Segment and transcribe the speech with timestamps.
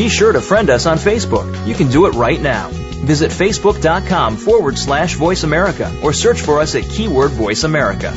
[0.00, 1.66] Be sure to friend us on Facebook.
[1.66, 2.70] You can do it right now.
[2.70, 8.10] Visit facebook.com forward slash voice America or search for us at keyword voice America.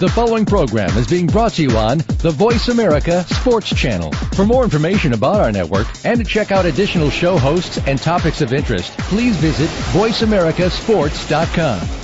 [0.00, 4.10] The following program is being brought to you on the Voice America Sports Channel.
[4.34, 8.40] For more information about our network and to check out additional show hosts and topics
[8.40, 12.03] of interest, please visit voiceamericasports.com.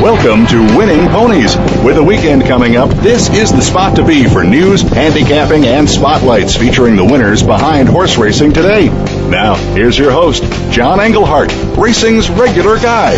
[0.00, 1.56] Welcome to Winning Ponies.
[1.84, 5.90] With the weekend coming up, this is the spot to be for news, handicapping, and
[5.90, 8.86] spotlights featuring the winners behind horse racing today.
[9.28, 13.14] Now, here's your host, John Englehart, racing's regular guy.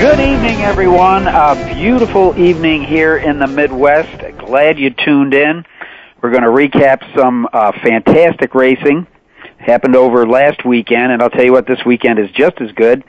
[0.00, 1.26] Good evening, everyone.
[1.26, 4.38] A beautiful evening here in the Midwest.
[4.38, 5.66] Glad you tuned in.
[6.22, 9.06] We're going to recap some uh, fantastic racing.
[9.58, 13.04] Happened over last weekend, and I'll tell you what, this weekend is just as good.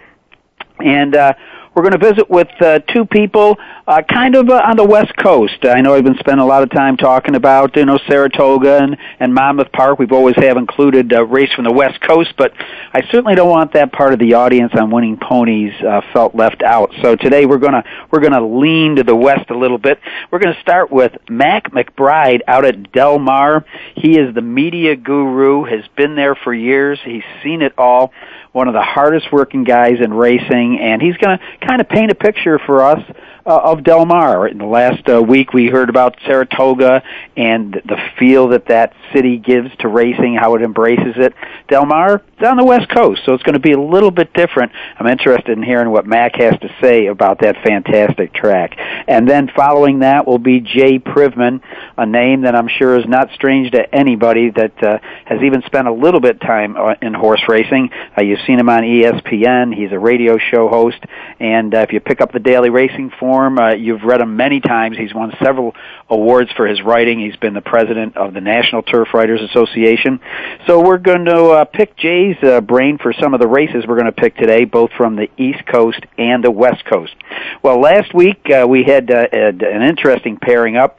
[0.83, 1.33] And uh,
[1.73, 5.15] we're going to visit with uh, two people uh, kind of uh, on the West
[5.15, 5.63] Coast.
[5.63, 8.97] I know I've been spending a lot of time talking about, you know, Saratoga and,
[9.19, 9.97] and Monmouth Park.
[9.97, 12.51] We've always have included a race from the West Coast, but
[12.93, 16.61] I certainly don't want that part of the audience on Winning Ponies uh, felt left
[16.61, 16.91] out.
[17.01, 19.99] So today we're going to we're going to lean to the west a little bit.
[20.29, 23.65] We're going to start with Mac McBride out at Del Mar.
[23.95, 26.99] He is the media guru, has been there for years.
[27.03, 28.11] He's seen it all
[28.51, 32.11] one of the hardest working guys in racing, and he's going to kind of paint
[32.11, 33.01] a picture for us
[33.45, 34.47] uh, of Del Mar.
[34.47, 37.03] In the last uh, week, we heard about Saratoga
[37.35, 41.33] and the feel that that city gives to racing, how it embraces it.
[41.67, 44.33] Del Mar, it's on the West Coast, so it's going to be a little bit
[44.33, 44.71] different.
[44.97, 48.75] I'm interested in hearing what Mac has to say about that fantastic track.
[49.07, 51.61] And then following that will be Jay Privman,
[51.97, 55.87] a name that I'm sure is not strange to anybody that uh, has even spent
[55.87, 57.89] a little bit time uh, in horse racing.
[58.17, 59.73] Uh, you've seen him on ESPN.
[59.73, 60.99] He's a radio show host,
[61.39, 63.57] and uh, if you pick up the daily racing form, form.
[63.57, 64.97] Uh, you've read him many times.
[64.97, 65.73] He's won several
[66.09, 67.19] awards for his writing.
[67.19, 70.19] He's been the president of the National Turf Writers Association.
[70.67, 73.99] So we're going to uh, pick Jay's uh, brain for some of the races we're
[73.99, 77.15] going to pick today, both from the East Coast and the West Coast.
[77.63, 80.97] Well, last week uh, we had uh, an interesting pairing up.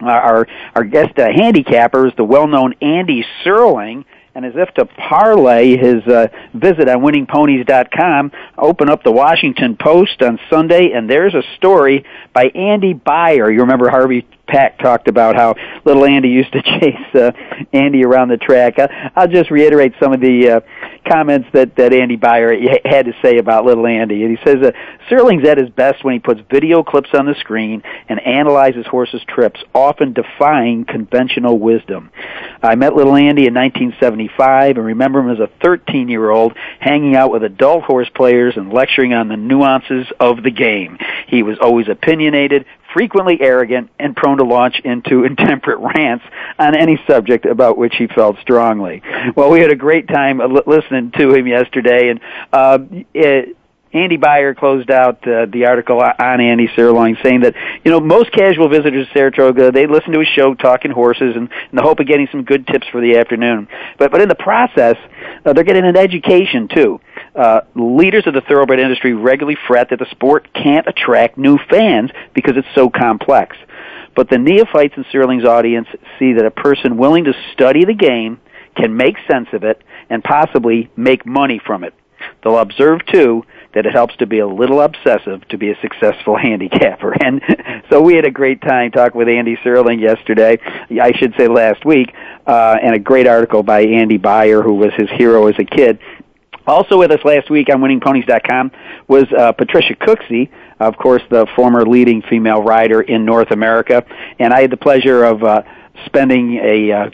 [0.00, 5.76] Our our guest uh, handicapper is the well-known Andy Serling and as if to parlay
[5.76, 11.42] his uh, visit on winningponies.com, open up the Washington Post on Sunday, and there's a
[11.56, 13.50] story by Andy Beyer.
[13.50, 15.54] You remember Harvey Pack talked about how
[15.84, 17.32] little Andy used to chase uh,
[17.72, 18.78] Andy around the track.
[18.78, 20.60] I, I'll just reiterate some of the uh,
[21.08, 22.54] comments that, that Andy Beyer
[22.84, 24.24] had to say about little Andy.
[24.24, 24.72] And he says, uh,
[25.10, 29.22] Serling's at his best when he puts video clips on the screen and analyzes horses'
[29.26, 32.10] trips, often defying conventional wisdom.
[32.62, 37.16] I met little Andy in 1975 and remember him as a 13 year old hanging
[37.16, 40.98] out with adult horse players and lecturing on the nuances of the game.
[41.26, 46.24] He was always opinionated, frequently arrogant, and prone to launch into intemperate rants
[46.58, 49.02] on any subject about which he felt strongly.
[49.36, 52.20] Well, we had a great time listening to him yesterday, and
[52.52, 52.78] uh,
[53.14, 53.56] it,
[53.92, 57.54] Andy Beyer closed out uh, the article on Andy Serling saying that,
[57.84, 61.50] you know, most casual visitors to Saratoga, they listen to his show talking horses and
[61.70, 63.68] in the hope of getting some good tips for the afternoon.
[63.98, 64.96] But, but in the process,
[65.44, 67.00] uh, they're getting an education too.
[67.34, 72.10] Uh, leaders of the thoroughbred industry regularly fret that the sport can't attract new fans
[72.34, 73.56] because it's so complex.
[74.14, 78.40] But the neophytes in Serling's audience see that a person willing to study the game
[78.76, 81.94] can make sense of it and possibly make money from it.
[82.42, 86.36] They'll observe, too, that it helps to be a little obsessive to be a successful
[86.40, 87.14] handicapper.
[87.24, 87.40] And
[87.90, 90.58] so we had a great time talking with Andy Serling yesterday,
[90.90, 92.14] I should say last week,
[92.46, 95.98] uh, and a great article by Andy Beyer, who was his hero as a kid.
[96.66, 98.70] Also with us last week on winningponies.com
[99.08, 100.48] was uh, Patricia Cooksey,
[100.82, 104.04] of course, the former leading female rider in North America.
[104.38, 105.62] And I had the pleasure of uh,
[106.06, 107.10] spending a uh,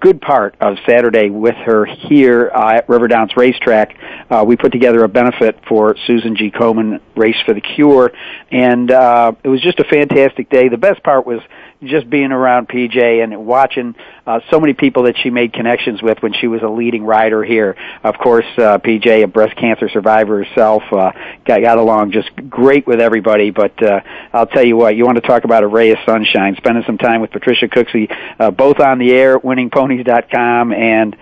[0.00, 3.96] good part of Saturday with her here uh, at River Downs Racetrack.
[4.30, 6.50] Uh, we put together a benefit for Susan G.
[6.50, 8.12] Komen Race for the Cure,
[8.50, 10.68] and uh, it was just a fantastic day.
[10.68, 11.40] The best part was
[11.82, 13.94] just being around PJ and watching
[14.26, 17.44] uh, so many people that she made connections with when she was a leading rider
[17.44, 17.76] here.
[18.02, 21.12] Of course, uh, PJ, a breast cancer survivor herself, uh,
[21.44, 23.50] got, got along just great with everybody.
[23.50, 24.00] But uh,
[24.32, 26.56] I'll tell you what, you want to talk about a ray of sunshine.
[26.56, 31.16] Spending some time with Patricia Cooksey, uh, both on the air, at winningponies.com, and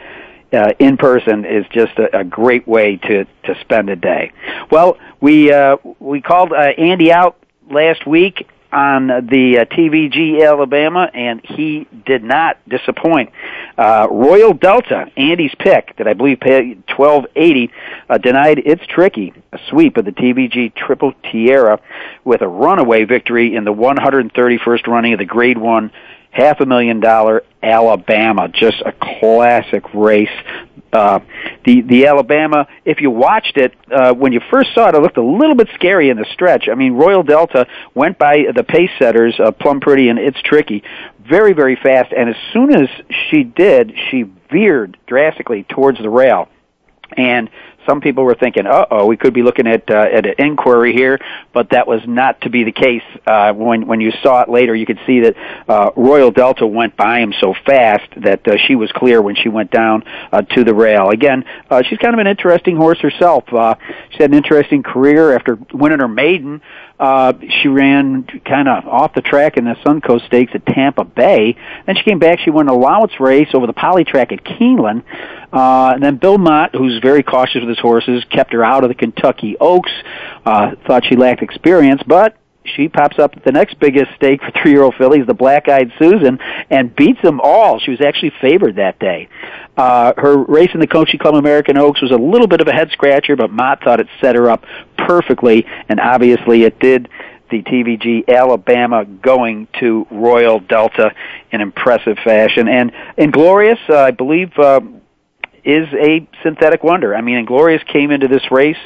[0.52, 4.32] uh, in person is just a, a great way to to spend a day.
[4.70, 7.36] Well, we uh, we called uh, Andy out
[7.68, 13.31] last week on the uh, TVG Alabama, and he did not disappoint.
[13.79, 17.71] Uh, Royal Delta, Andy's pick that I believe paid twelve eighty,
[18.11, 21.81] uh, denied It's Tricky a sweep of the TVG Triple Tiara
[22.25, 25.93] with a runaway victory in the 131st running of the Grade One
[26.34, 30.28] half a million dollar Alabama, just a classic race.
[30.92, 31.20] Uh,
[31.64, 35.16] the the Alabama, if you watched it uh, when you first saw it, it looked
[35.16, 36.69] a little bit scary in the stretch.
[36.70, 40.82] I mean, Royal Delta went by the pace setters, uh, Plum Pretty and It's Tricky,
[41.28, 42.88] very very fast, and as soon as
[43.30, 46.48] she did, she veered drastically towards the rail
[47.16, 47.50] and
[47.86, 50.92] some people were thinking, "Uh oh, we could be looking at uh, at an inquiry
[50.92, 51.19] here,"
[51.52, 53.02] but that was not to be the case.
[53.26, 55.36] Uh, when when you saw it later, you could see that
[55.69, 59.48] uh, Royal Delta went by him so fast that uh, she was clear when she
[59.48, 61.10] went down uh, to the rail.
[61.10, 63.44] Again, uh, she's kind of an interesting horse herself.
[63.52, 63.75] Uh,
[64.10, 66.62] she had an interesting career after winning her maiden.
[66.99, 71.56] Uh, she ran kind of off the track in the Suncoast Stakes at Tampa Bay.
[71.87, 72.38] Then she came back.
[72.41, 75.02] She won an allowance race over the poly track at Keeneland.
[75.52, 78.91] Uh, and then Bill Mott, who's very cautious with his horses, kept her out of
[78.91, 79.93] the Kentucky Oaks.
[80.44, 84.50] Uh, thought she lacked experience, but she pops up at the next biggest stake for
[84.62, 86.38] three-year-old fillies, the Black-Eyed Susan,
[86.70, 87.78] and beats them all.
[87.78, 89.28] She was actually favored that day.
[89.76, 92.72] Uh, her race in the Coaching Club American Oaks was a little bit of a
[92.72, 94.64] head scratcher, but Mott thought it set her up
[94.96, 97.08] perfectly, and obviously it did
[97.50, 101.12] the TVG Alabama going to Royal Delta
[101.52, 102.69] in impressive fashion.
[102.69, 104.81] And Inglorious, uh, I believe, uh,
[105.64, 107.14] is a synthetic wonder.
[107.14, 108.76] I mean, Inglorious came into this race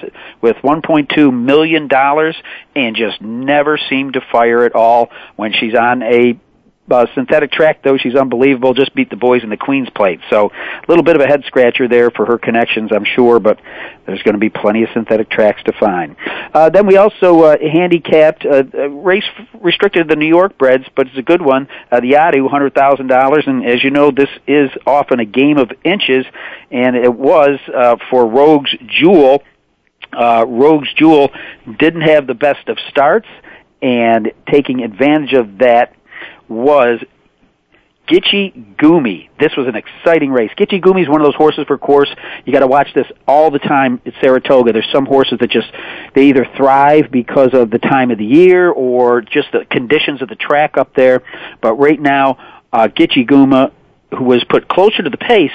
[0.40, 2.36] with 1.2 million dollars
[2.76, 6.38] and just never seemed to fire at all when she's on a
[6.90, 8.74] uh, synthetic track, though she's unbelievable.
[8.74, 10.20] Just beat the boys in the Queen's Plate.
[10.30, 13.60] So a little bit of a head scratcher there for her connections, I'm sure, but
[14.06, 16.16] there's going to be plenty of synthetic tracks to find.
[16.54, 19.24] Uh, then we also uh, handicapped uh, race
[19.60, 21.68] restricted the New York breds, but it's a good one.
[21.90, 25.58] Uh, the Yaddo, hundred thousand dollars, and as you know, this is often a game
[25.58, 26.24] of inches,
[26.70, 29.42] and it was uh, for Rogue's Jewel.
[30.10, 31.30] Uh, Rogue's Jewel
[31.78, 33.28] didn't have the best of starts,
[33.82, 35.94] and taking advantage of that
[36.48, 37.00] was
[38.08, 39.28] Gitchy Gumi.
[39.38, 40.50] This was an exciting race.
[40.56, 42.08] Gitchy Gumi is one of those horses for course.
[42.46, 44.72] You got to watch this all the time at Saratoga.
[44.72, 45.70] There's some horses that just
[46.14, 50.28] they either thrive because of the time of the year or just the conditions of
[50.28, 51.22] the track up there.
[51.60, 53.72] But right now, uh, Gitchy Guma,
[54.16, 55.52] who was put closer to the pace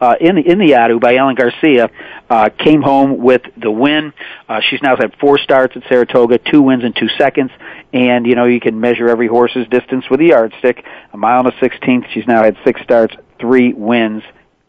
[0.00, 1.90] uh, in in the Yaddo by Alan Garcia,
[2.28, 4.12] uh, came home with the win.
[4.48, 7.50] Uh, she's now had four starts at Saratoga, two wins in two seconds,
[7.92, 10.84] and you know you can measure every horse's distance with a yardstick.
[11.12, 12.06] A mile and a sixteenth.
[12.12, 14.22] She's now had six starts, three wins,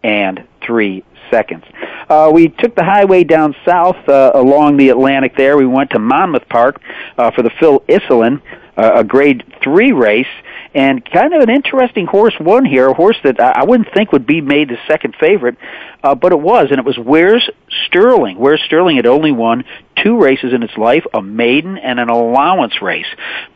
[0.03, 1.63] and three seconds.
[2.09, 5.35] Uh, we took the highway down south uh, along the Atlantic.
[5.35, 6.81] There, we went to Monmouth Park
[7.17, 8.41] uh, for the Phil Iselin,
[8.77, 10.27] uh, a Grade Three race
[10.73, 14.25] and kind of an interesting horse won here, a horse that I wouldn't think would
[14.25, 15.57] be made the second favorite,
[16.03, 17.49] uh, but it was, and it was Where's
[17.87, 18.37] Sterling.
[18.37, 19.63] Where's Sterling had only won
[20.03, 23.07] two races in its life, a maiden and an allowance race.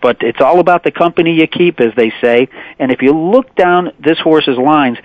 [0.01, 2.49] But it's all about the company you keep, as they say,
[2.79, 4.97] and if you look down this horse's lines,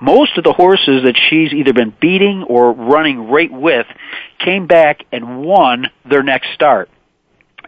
[0.00, 3.86] most of the horses that she's either been beating or running right with
[4.38, 6.88] came back and won their next start.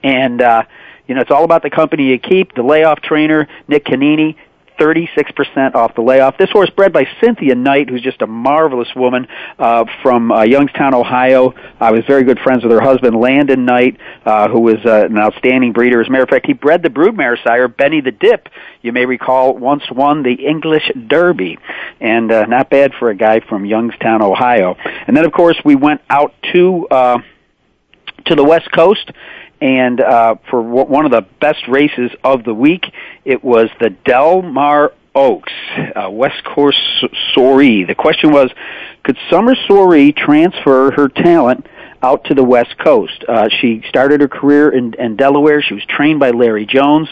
[0.02, 0.62] And uh
[1.10, 2.54] you know, it's all about the company you keep.
[2.54, 4.36] The layoff trainer, Nick Canini,
[4.78, 6.38] 36% off the layoff.
[6.38, 9.26] This horse bred by Cynthia Knight, who's just a marvelous woman
[9.58, 11.52] uh, from uh, Youngstown, Ohio.
[11.80, 15.18] I was very good friends with her husband, Landon Knight, uh, who was uh, an
[15.18, 16.00] outstanding breeder.
[16.00, 18.48] As a matter of fact, he bred the broodmare sire, Benny the Dip.
[18.80, 21.58] You may recall once won the English Derby,
[22.00, 24.76] and uh, not bad for a guy from Youngstown, Ohio.
[25.08, 27.18] And then, of course, we went out to uh,
[28.26, 29.10] to the West Coast
[29.60, 32.84] and uh, for w- one of the best races of the week,
[33.24, 35.52] it was the Del Mar Oaks,
[35.94, 37.86] uh, West Course Soree.
[37.86, 38.50] The question was,
[39.02, 41.66] could Summer Soiree transfer her talent
[42.02, 43.24] out to the West Coast.
[43.28, 45.62] Uh, she started her career in, in Delaware.
[45.62, 47.08] She was trained by Larry Jones,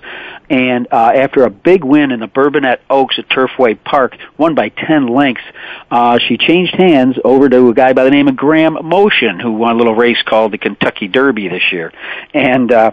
[0.48, 4.70] and uh, after a big win in the Bourbonette Oaks at Turfway Park, won by
[4.70, 5.44] ten lengths,
[5.90, 9.52] uh, she changed hands over to a guy by the name of Graham Motion, who
[9.52, 11.92] won a little race called the Kentucky Derby this year,
[12.34, 12.92] and uh,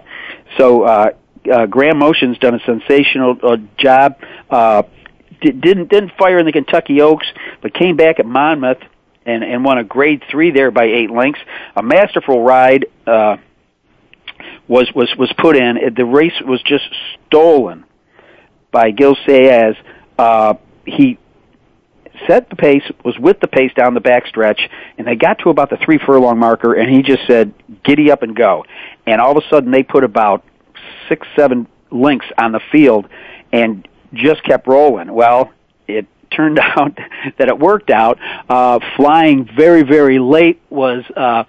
[0.57, 0.83] so.
[0.83, 1.11] Uh,
[1.47, 4.17] uh, Graham Motion's done a sensational uh, job.
[4.49, 4.81] Uh,
[5.41, 7.27] didn't didn't fire in the Kentucky Oaks,
[7.61, 8.79] but came back at Monmouth
[9.25, 11.41] and and won a Grade Three there by eight lengths.
[11.75, 13.37] A masterful ride uh,
[14.67, 15.77] was was was put in.
[15.95, 16.85] The race was just
[17.27, 17.85] stolen
[18.71, 19.75] by Gil Sayas.
[20.17, 20.55] Uh,
[20.85, 21.17] he
[22.27, 24.59] set the pace, was with the pace down the backstretch,
[24.97, 27.53] and they got to about the three furlong marker, and he just said,
[27.83, 28.65] "Giddy up and go."
[29.05, 30.43] And all of a sudden, they put about
[31.09, 33.07] six, seven links on the field,
[33.51, 35.11] and just kept rolling.
[35.11, 35.51] Well,
[36.35, 36.97] turned out
[37.37, 38.19] that it worked out.
[38.49, 41.43] Uh, flying very, very late was uh,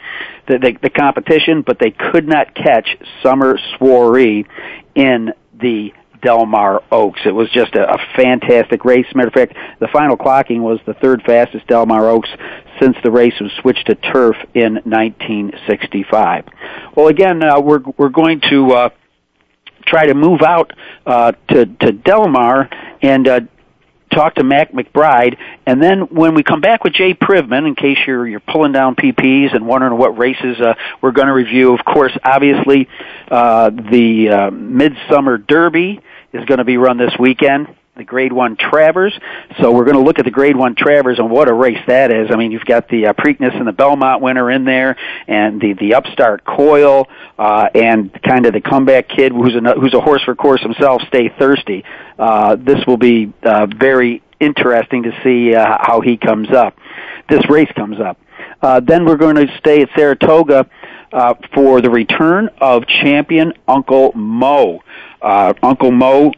[0.49, 2.89] the, the, the competition, but they could not catch
[3.23, 4.47] Summer Soiree
[4.95, 7.21] in the Del Mar Oaks.
[7.25, 9.07] It was just a, a fantastic race.
[9.15, 12.29] Matter of fact, the final clocking was the third fastest Del Mar Oaks
[12.81, 16.45] since the race was switched to turf in 1965.
[16.95, 18.89] Well, again, uh, we're we're going to uh,
[19.87, 20.73] try to move out
[21.07, 22.69] uh, to to Del Mar
[23.03, 23.41] and uh,
[24.13, 25.37] talk to Mac McBride,
[25.67, 28.95] and then when we come back with Jay Privman, in case you're you're pulling down
[28.95, 32.89] PPs and wondering what races uh, we're going to review, of course, obviously
[33.31, 36.01] uh, the uh, Midsummer Derby
[36.33, 39.19] is going to be run this weekend the Grade One Travers.
[39.61, 42.13] So we're going to look at the Grade One Travers and what a race that
[42.13, 42.31] is.
[42.31, 45.73] I mean, you've got the uh, Preakness and the Belmont winner in there, and the
[45.73, 50.23] the upstart Coil, uh, and kind of the comeback kid who's a who's a horse
[50.25, 51.03] for course himself.
[51.09, 51.85] Stay thirsty.
[52.19, 56.77] Uh, this will be uh, very interesting to see uh, how he comes up.
[57.31, 58.19] This race comes up.
[58.61, 60.69] Uh, then we're going to stay at Saratoga.
[61.13, 64.83] Uh, for the return of champion Uncle Mo.
[65.23, 66.33] Uh, Uncle Mo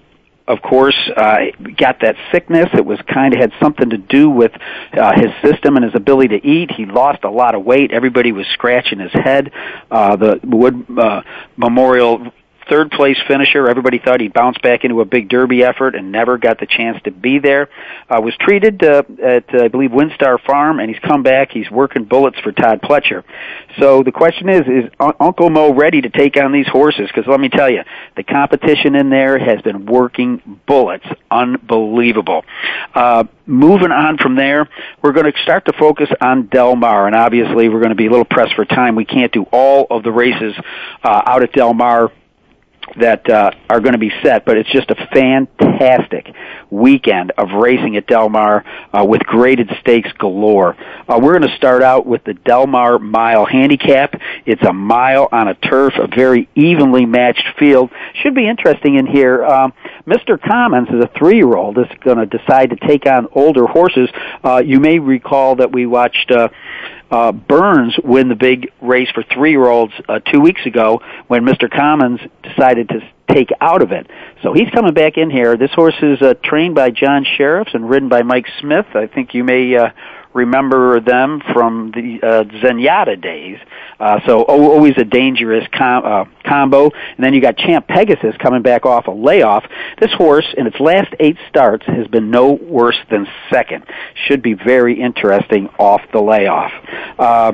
[0.48, 1.38] of course, uh,
[1.76, 2.68] got that sickness.
[2.72, 4.52] It was kind of had something to do with
[4.94, 6.70] uh, his system and his ability to eat.
[6.70, 7.92] He lost a lot of weight.
[7.92, 9.52] Everybody was scratching his head.
[9.90, 11.20] Uh, the Wood uh,
[11.56, 12.32] Memorial
[12.68, 13.68] third place finisher.
[13.68, 17.00] Everybody thought he'd bounce back into a big Derby effort and never got the chance
[17.04, 17.68] to be there.
[18.08, 21.50] Uh, was treated uh, at, uh, I believe, WinStar Farm, and he's come back.
[21.52, 23.24] He's working bullets for Todd Pletcher.
[23.78, 27.08] So the question is, is Uncle Mo ready to take on these horses?
[27.08, 27.82] Because let me tell you,
[28.16, 31.06] the competition in there has been working bullets.
[31.30, 32.44] Unbelievable.
[32.94, 34.68] Uh, moving on from there,
[35.02, 38.06] we're going to start to focus on Del Mar, and obviously we're going to be
[38.06, 38.94] a little pressed for time.
[38.94, 40.54] We can't do all of the races
[41.02, 42.12] uh, out at Del Mar
[42.96, 46.34] that uh, are going to be set, but it's just a fantastic
[46.70, 50.76] weekend of racing at Del Mar uh, with graded stakes galore.
[51.08, 54.20] Uh, we're going to start out with the Del Mar Mile Handicap.
[54.46, 57.90] It's a mile on a turf, a very evenly matched field.
[58.22, 59.44] Should be interesting in here.
[59.44, 59.72] Um,
[60.08, 60.40] Mr.
[60.40, 61.76] Commons is a three-year-old.
[61.76, 64.08] that's going to decide to take on older horses.
[64.42, 66.30] Uh, you may recall that we watched.
[66.30, 66.48] Uh,
[67.10, 71.42] uh, Burns win the big race for three year olds uh, two weeks ago when
[71.42, 71.70] Mr.
[71.70, 73.00] Commons decided to
[73.30, 74.06] take out of it.
[74.42, 75.56] So he's coming back in here.
[75.56, 78.86] This horse is uh, trained by John Shirreffs and ridden by Mike Smith.
[78.94, 79.90] I think you may uh,
[80.34, 83.58] remember them from the uh, Zenyatta days.
[83.98, 86.90] Uh, so always a dangerous com- uh, combo.
[86.90, 89.64] And then you got Champ Pegasus coming back off a layoff.
[90.00, 93.84] This horse, in its last eight starts, has been no worse than second.
[94.26, 96.72] Should be very interesting off the layoff.
[97.18, 97.52] Uh,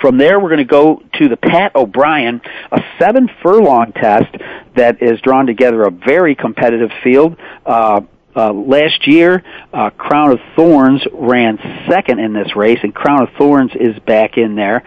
[0.00, 4.32] from there, we're going to go to the Pat O'Brien, a seven furlong test
[4.76, 7.36] that is drawn together a very competitive field.
[7.66, 8.02] Uh,
[8.38, 9.42] uh, last year,
[9.72, 11.58] uh, Crown of Thorns ran
[11.90, 14.84] second in this race, and Crown of Thorns is back in there.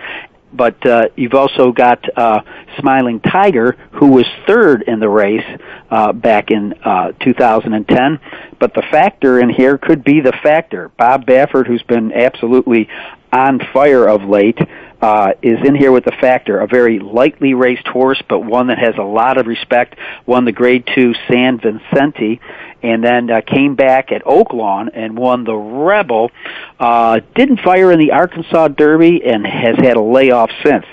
[0.53, 2.41] But uh, you've also got uh,
[2.79, 5.45] Smiling Tiger, who was third in the race
[5.89, 8.19] uh, back in uh, 2010.
[8.59, 10.89] But the factor in here could be the factor.
[10.97, 12.89] Bob Baffert, who's been absolutely
[13.33, 14.59] on fire of late,
[15.01, 16.59] uh, is in here with the factor.
[16.59, 19.95] A very lightly raced horse, but one that has a lot of respect.
[20.25, 22.39] Won the Grade Two San Vicente,
[22.83, 26.31] and then uh, came back at Oaklawn and won the Rebel.
[26.79, 30.85] Uh, didn't fire in the Arkansas Derby and has had a layoff since.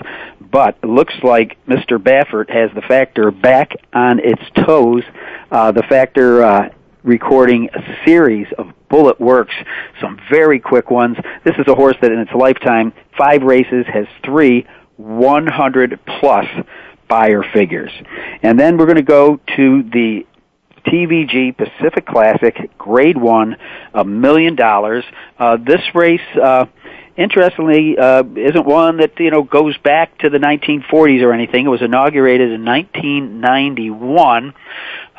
[0.51, 1.99] But looks like Mr.
[1.99, 5.03] Baffert has the factor back on its toes.
[5.51, 6.69] Uh, the factor uh,
[7.03, 9.53] recording a series of bullet works,
[10.01, 11.17] some very quick ones.
[11.43, 16.45] This is a horse that in its lifetime, five races, has three 100 plus
[17.07, 17.91] Beyer figures.
[18.43, 20.25] And then we're going to go to the
[20.85, 23.57] TVG Pacific Classic, Grade One,
[23.93, 25.03] a million dollars.
[25.37, 26.65] Uh, this race uh,
[27.19, 31.65] interestingly, uh, isn't one that you know goes back to the 1940s or anything.
[31.65, 34.53] It was inaugurated in 1991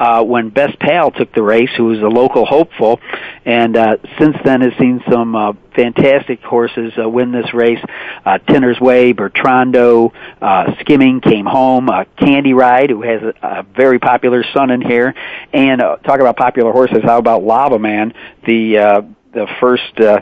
[0.01, 2.99] uh, when Best Pal took the race, who was a local hopeful,
[3.45, 7.79] and uh, since then has seen some uh, fantastic horses uh, win this race.
[8.25, 13.63] Uh, Tinner's Way, Bertrando, uh, Skimming came home, uh, Candy Ride, who has a, a
[13.63, 15.15] very popular son in here,
[15.53, 17.01] and uh, talk about popular horses.
[17.05, 18.15] How about Lava Man,
[18.47, 19.03] the uh,
[19.33, 20.21] the first uh,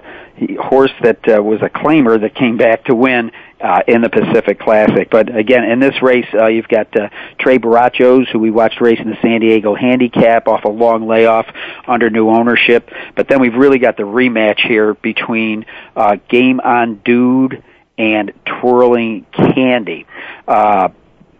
[0.60, 4.58] horse that uh, was a claimer that came back to win uh, in the Pacific
[4.60, 5.08] Classic.
[5.10, 8.98] But again, in this race, uh, you've got uh, Tres Borrachos, who we watched race
[9.00, 11.46] in the San Diego Handicap off a long layoff
[11.86, 12.90] under new ownership.
[13.16, 17.62] But then we've really got the rematch here between uh, Game on Dude
[17.96, 20.06] and Twirling Candy.
[20.46, 20.90] Uh,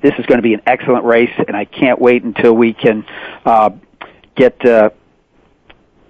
[0.03, 3.05] this is going to be an excellent race, and I can't wait until we can
[3.45, 3.71] uh,
[4.37, 4.91] get uh,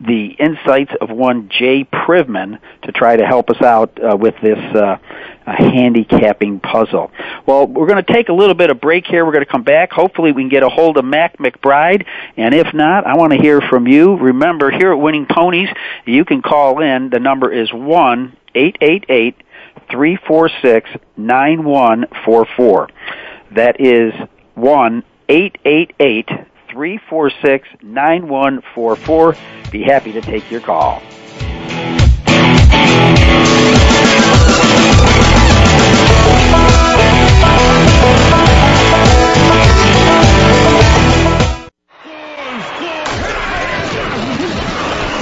[0.00, 4.59] the insights of one Jay Privman to try to help us out uh, with this
[4.75, 4.99] uh, uh,
[5.45, 7.11] handicapping puzzle.
[7.47, 9.25] Well, we're going to take a little bit of break here.
[9.25, 9.90] We're going to come back.
[9.93, 12.05] Hopefully, we can get a hold of Mac McBride,
[12.37, 14.17] and if not, I want to hear from you.
[14.17, 15.69] Remember, here at Winning Ponies,
[16.07, 17.11] you can call in.
[17.11, 19.37] The number is one eight eight eight
[19.90, 22.88] three four six nine one four four.
[23.55, 24.12] That is
[24.55, 26.28] one eight eight eight.
[26.71, 29.37] 346 9144.
[29.71, 31.03] Be happy to take your call.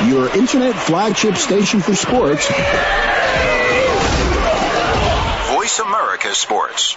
[0.07, 2.49] Your internet flagship station for sports.
[5.50, 6.97] Voice America Sports.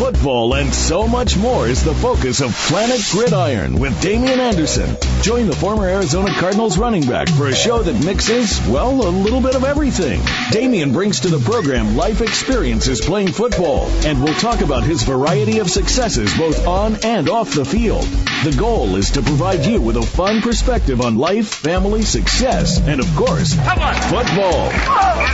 [0.00, 4.96] Football and so much more is the focus of Planet Gridiron with Damian Anderson.
[5.20, 9.42] Join the former Arizona Cardinals running back for a show that mixes, well, a little
[9.42, 10.22] bit of everything.
[10.52, 15.58] Damian brings to the program life experiences playing football, and we'll talk about his variety
[15.58, 18.06] of successes both on and off the field.
[18.42, 22.98] The goal is to provide you with a fun perspective on life, family, success, and
[22.98, 24.72] of course, football.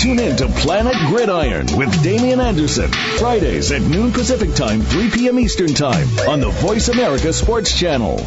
[0.00, 5.38] Tune in to Planet Gridiron with Damian Anderson, Fridays at noon Pacific Time, 3 p.m.
[5.38, 8.26] Eastern Time on the Voice America Sports Channel.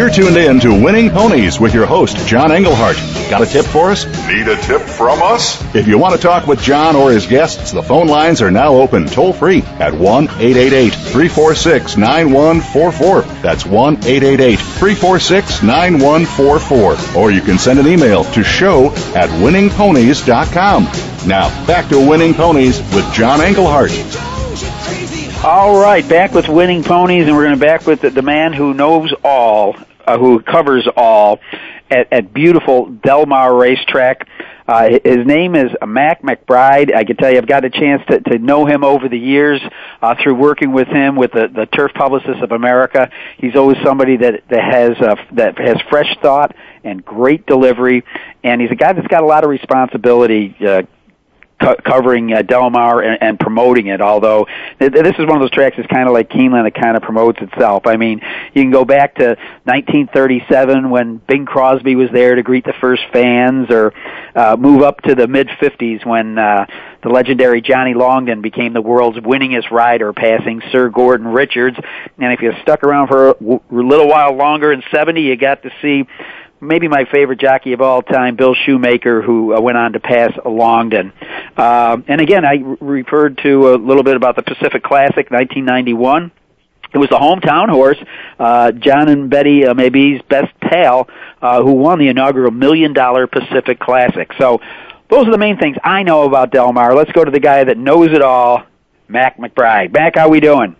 [0.00, 2.96] You're tuned in to Winning Ponies with your host, John Englehart.
[3.28, 4.06] Got a tip for us?
[4.28, 5.62] Need a tip from us?
[5.74, 8.76] If you want to talk with John or his guests, the phone lines are now
[8.76, 13.42] open toll free at 1 888 346 9144.
[13.42, 17.20] That's 1 888 346 9144.
[17.20, 20.84] Or you can send an email to show at winningponies.com.
[21.28, 23.90] Now, back to Winning Ponies with John Englehart.
[25.44, 28.52] All right, back with winning ponies, and we're going to back with the, the man
[28.52, 29.74] who knows all,
[30.10, 31.40] uh, who covers all,
[31.90, 34.28] at, at beautiful Delmar Racetrack.
[34.66, 36.94] Uh, his name is Mac McBride.
[36.94, 39.60] I can tell you, I've got a chance to, to know him over the years
[40.00, 43.10] uh, through working with him with the, the Turf Publicists of America.
[43.38, 48.04] He's always somebody that that has uh, that has fresh thought and great delivery,
[48.44, 50.54] and he's a guy that's got a lot of responsibility.
[50.64, 50.82] Uh,
[51.60, 54.00] co- covering uh, Del Mar and, and promoting it.
[54.00, 54.46] Although
[54.78, 57.02] th- this is one of those tracks that's kind of like Keeneland, that kind of
[57.02, 57.86] promotes itself.
[57.86, 58.20] I mean,
[58.54, 63.02] you can go back to 1937 when Bing Crosby was there to greet the first
[63.12, 63.92] fans, or
[64.34, 66.66] uh, move up to the mid 50s when uh,
[67.02, 71.76] the legendary Johnny Longden became the world's winningest rider, passing Sir Gordon Richards.
[72.18, 73.34] And if you stuck around for a
[73.70, 76.04] little while longer in 70, you got to see
[76.60, 80.32] maybe my favorite jockey of all time, Bill Shoemaker, who uh, went on to pass
[80.44, 81.12] Longden.
[81.56, 86.32] Um, and again, I re- referred to a little bit about the Pacific Classic, 1991.
[86.92, 87.98] It was the hometown horse,
[88.38, 91.08] uh, John and Betty uh, Mabee's best pal,
[91.40, 94.30] uh, who won the inaugural Million Dollar Pacific Classic.
[94.38, 94.60] So
[95.08, 96.94] those are the main things I know about Del Mar.
[96.94, 98.64] Let's go to the guy that knows it all,
[99.06, 99.92] Mac McBride.
[99.92, 100.74] Mac, how we doing?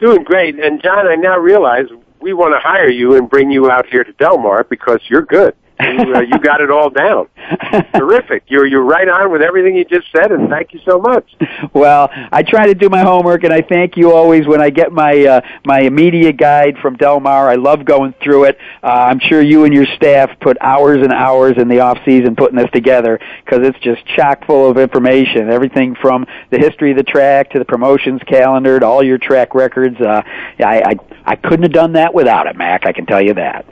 [0.00, 0.58] Doing great.
[0.58, 1.86] And John, I now realize
[2.20, 5.22] we want to hire you and bring you out here to Del Mar because you're
[5.22, 5.54] good.
[5.80, 7.28] You, uh, you got it all down.
[7.94, 8.44] Terrific.
[8.48, 11.24] You're you're right on with everything you just said, and thank you so much.
[11.72, 14.92] Well, I try to do my homework, and I thank you always when I get
[14.92, 17.48] my uh, my media guide from Del Mar.
[17.48, 18.58] I love going through it.
[18.82, 22.34] Uh, I'm sure you and your staff put hours and hours in the off season
[22.34, 25.48] putting this together because it's just chock full of information.
[25.48, 29.54] Everything from the history of the track to the promotions calendar to all your track
[29.54, 30.00] records.
[30.00, 30.22] Uh,
[30.58, 32.84] I, I I couldn't have done that without it, Mac.
[32.84, 33.64] I can tell you that.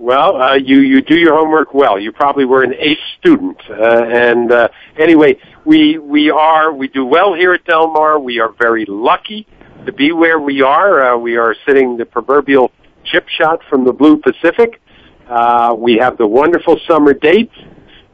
[0.00, 1.98] Well, uh, you you do your homework well.
[1.98, 7.04] You probably were an ace student, uh, and uh, anyway, we we are we do
[7.04, 8.20] well here at Del Mar.
[8.20, 9.48] We are very lucky
[9.86, 11.14] to be where we are.
[11.14, 12.70] Uh, we are sitting the proverbial
[13.06, 14.80] chip shot from the blue Pacific.
[15.28, 17.54] Uh, we have the wonderful summer dates.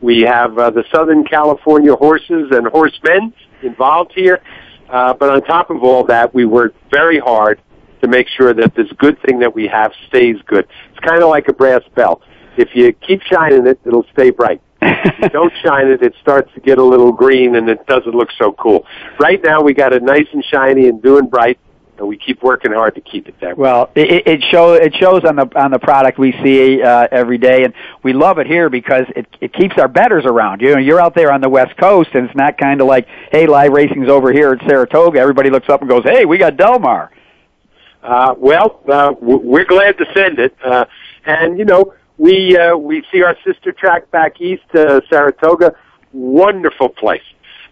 [0.00, 4.40] We have uh, the Southern California horses and horsemen involved here.
[4.88, 7.60] Uh, but on top of all that, we work very hard
[8.04, 10.66] to make sure that this good thing that we have stays good.
[10.90, 12.22] It's kind of like a brass bell.
[12.56, 14.60] If you keep shining it, it'll stay bright.
[14.80, 18.14] if you don't shine it, it starts to get a little green and it doesn't
[18.14, 18.86] look so cool.
[19.18, 21.58] Right now, we got it nice and shiny and doing bright,
[21.98, 23.62] and we keep working hard to keep it that way.
[23.62, 27.38] Well, it, it shows it shows on the on the product we see uh, every
[27.38, 30.60] day, and we love it here because it it keeps our bettors around.
[30.60, 33.06] You know, you're out there on the West Coast, and it's not kind of like,
[33.32, 35.18] hey, live racing's over here at Saratoga.
[35.18, 37.10] Everybody looks up and goes, hey, we got Del Mar.
[38.04, 40.84] Uh, well, uh, we're glad to send it, uh,
[41.24, 45.74] and you know we uh, we see our sister track back east, uh, Saratoga.
[46.12, 47.22] Wonderful place.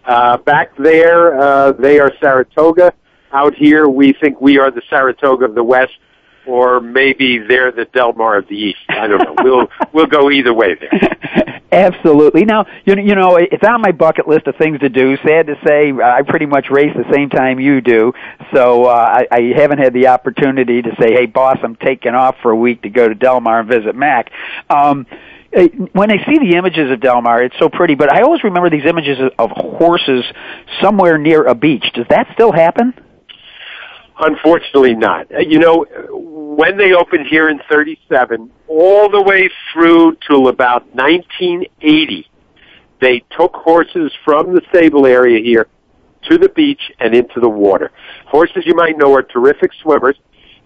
[0.05, 2.93] Uh, back there, uh, they are Saratoga.
[3.31, 5.93] Out here, we think we are the Saratoga of the West,
[6.47, 8.79] or maybe they're the Delmar of the East.
[8.89, 9.35] I don't know.
[9.43, 10.89] we'll we'll go either way there.
[11.73, 12.45] Absolutely.
[12.45, 15.17] Now, you you know, it's on my bucket list of things to do.
[15.17, 18.13] Sad to say, I pretty much race the same time you do,
[18.53, 22.35] so uh, I, I haven't had the opportunity to say, "Hey, boss, I'm taking off
[22.43, 24.29] for a week to go to Del Mar and visit Mac."
[24.69, 25.07] Um,
[25.93, 28.69] when I see the images of Del Mar, it's so pretty, but I always remember
[28.69, 30.23] these images of horses
[30.79, 31.85] somewhere near a beach.
[31.95, 32.93] Does that still happen?
[34.19, 35.27] Unfortunately, not.
[35.31, 35.85] You know,
[36.55, 42.27] when they opened here in 37, all the way through till about 1980,
[43.01, 45.67] they took horses from the stable area here
[46.29, 47.91] to the beach and into the water.
[48.25, 50.15] Horses you might know are terrific swimmers,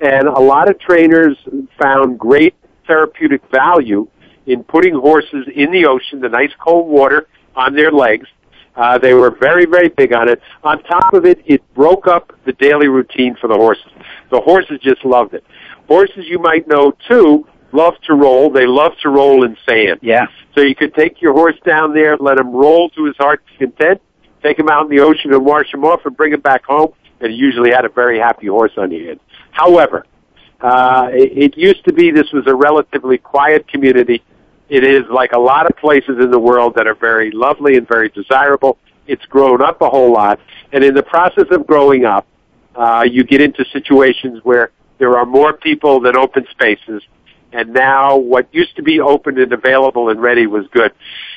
[0.01, 1.37] and a lot of trainers
[1.81, 4.07] found great therapeutic value
[4.45, 8.27] in putting horses in the ocean, the nice cold water on their legs.
[8.75, 10.39] Uh, they were very, very big on it.
[10.63, 13.91] On top of it, it broke up the daily routine for the horses.
[14.29, 15.43] The horses just loved it.
[15.87, 18.49] Horses you might know too love to roll.
[18.49, 19.99] They love to roll in sand.
[20.01, 20.27] Yeah.
[20.55, 24.01] So you could take your horse down there, let him roll to his heart's content,
[24.41, 26.93] take him out in the ocean and wash him off and bring him back home,
[27.19, 29.19] and you usually had a very happy horse on the end.
[29.51, 30.05] However,
[30.61, 34.23] uh, it, it used to be this was a relatively quiet community.
[34.69, 37.87] It is like a lot of places in the world that are very lovely and
[37.87, 38.77] very desirable.
[39.05, 40.39] It's grown up a whole lot,
[40.73, 42.25] and in the process of growing up,
[42.75, 47.03] uh, you get into situations where there are more people than open spaces,
[47.51, 50.91] and now what used to be open and available and ready was good.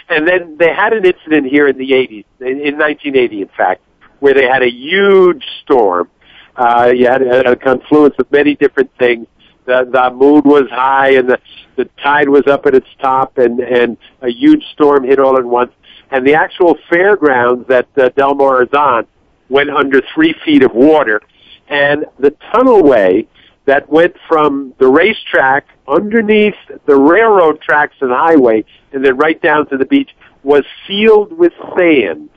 [0.08, 3.82] And then they had an incident here in the 80s, in, in 1980 in fact,
[4.18, 6.08] where they had a huge storm.
[6.56, 9.26] Uh, you had a, a confluence of many different things.
[9.66, 11.38] The, the mood was high and the,
[11.76, 15.44] the tide was up at its top and, and a huge storm hit all at
[15.44, 15.72] once.
[16.10, 19.06] And the actual fairgrounds that uh, Del Mar is on
[19.48, 21.22] went under three feet of water.
[21.68, 23.28] And the tunnelway
[23.66, 26.54] that went from the racetrack underneath
[26.86, 30.10] the railroad tracks and highway and then right down to the beach
[30.42, 32.30] was sealed with sand.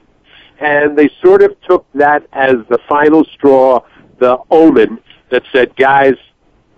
[0.60, 3.82] And they sort of took that as the final straw,
[4.20, 5.00] the omen
[5.32, 6.14] that said, guys,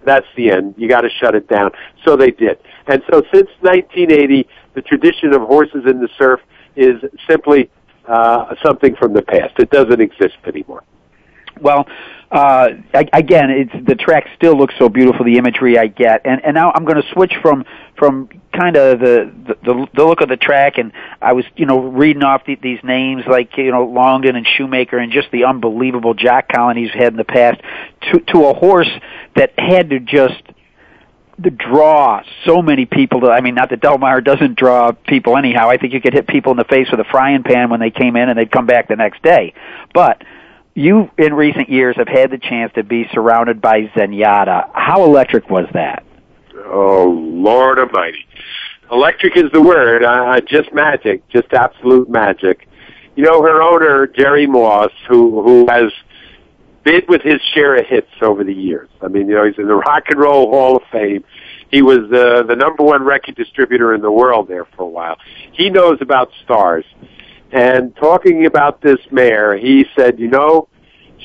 [0.05, 0.75] that's the end.
[0.77, 1.71] You got to shut it down.
[2.05, 2.59] So they did.
[2.87, 6.39] And so since 1980, the tradition of horses in the surf
[6.75, 7.69] is simply
[8.07, 9.53] uh, something from the past.
[9.57, 10.83] It doesn't exist anymore.
[11.61, 11.87] Well,
[12.35, 15.25] uh, again, it's the track still looks so beautiful.
[15.25, 17.63] The imagery I get, and and now I'm going to switch from
[17.97, 19.31] from kind of the,
[19.63, 22.79] the the look of the track, and I was you know reading off the, these
[22.83, 27.17] names like you know Longden and Shoemaker, and just the unbelievable jock colonies had in
[27.17, 27.61] the past,
[28.11, 28.91] to to a horse
[29.37, 30.43] that had to just
[31.39, 35.37] the draw so many people to, I mean not that Del Mar doesn't draw people
[35.37, 35.69] anyhow.
[35.69, 37.91] I think you could hit people in the face with a frying pan when they
[37.91, 39.53] came in and they'd come back the next day.
[39.93, 40.21] But
[40.75, 44.69] you in recent years have had the chance to be surrounded by Zenyatta.
[44.73, 46.03] How electric was that?
[46.65, 48.27] Oh Lord Almighty!
[48.91, 50.03] Electric is the word.
[50.03, 52.67] Uh, just magic, just absolute magic.
[53.15, 55.91] You know, her owner Jerry Moss, who who has
[56.83, 58.89] been with his share of hits over the years.
[59.01, 61.23] I mean, you know, he's in the Rock and Roll Hall of Fame.
[61.71, 65.17] He was uh, the number one record distributor in the world there for a while.
[65.51, 66.85] He knows about stars.
[67.55, 70.67] And talking about this mare, he said, you know,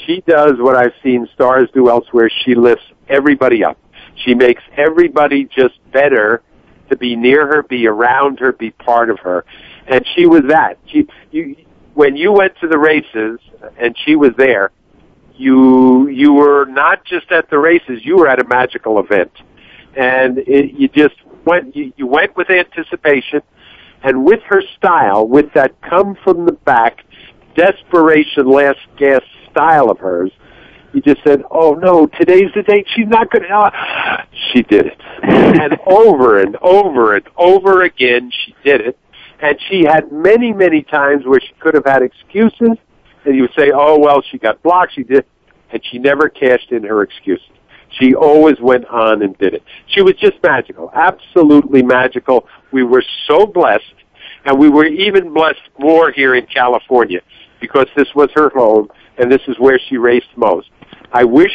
[0.06, 2.30] she does what I've seen stars do elsewhere.
[2.44, 3.76] She lifts everybody up.
[4.24, 6.40] She makes everybody just better
[6.88, 9.44] to be near her, be around her, be part of her.
[9.88, 10.78] And she was that.
[10.86, 11.56] She, you,
[11.94, 13.40] when you went to the races
[13.76, 14.70] and she was there,
[15.34, 19.32] you you were not just at the races; you were at a magical event,
[19.96, 21.14] and it, you just
[21.46, 21.74] went.
[21.74, 23.40] You, you went with anticipation
[24.02, 27.04] and with her style, with that come from the back,
[27.54, 30.30] desperation, last gasp style of hers,
[30.92, 32.86] you just said, "Oh no, today's the date.
[32.94, 38.32] She's not going to." Uh, she did it, and over and over and over again,
[38.44, 38.98] she did it.
[39.42, 42.76] And she had many, many times where she could have had excuses,
[43.24, 44.94] and you would say, "Oh well, she got blocked.
[44.94, 45.24] She did,"
[45.70, 47.46] and she never cashed in her excuses.
[47.98, 49.62] She always went on and did it.
[49.88, 52.46] She was just magical, absolutely magical.
[52.72, 53.94] We were so blessed,
[54.44, 57.20] and we were even blessed more here in California
[57.60, 60.70] because this was her home and this is where she raced most.
[61.12, 61.52] I wish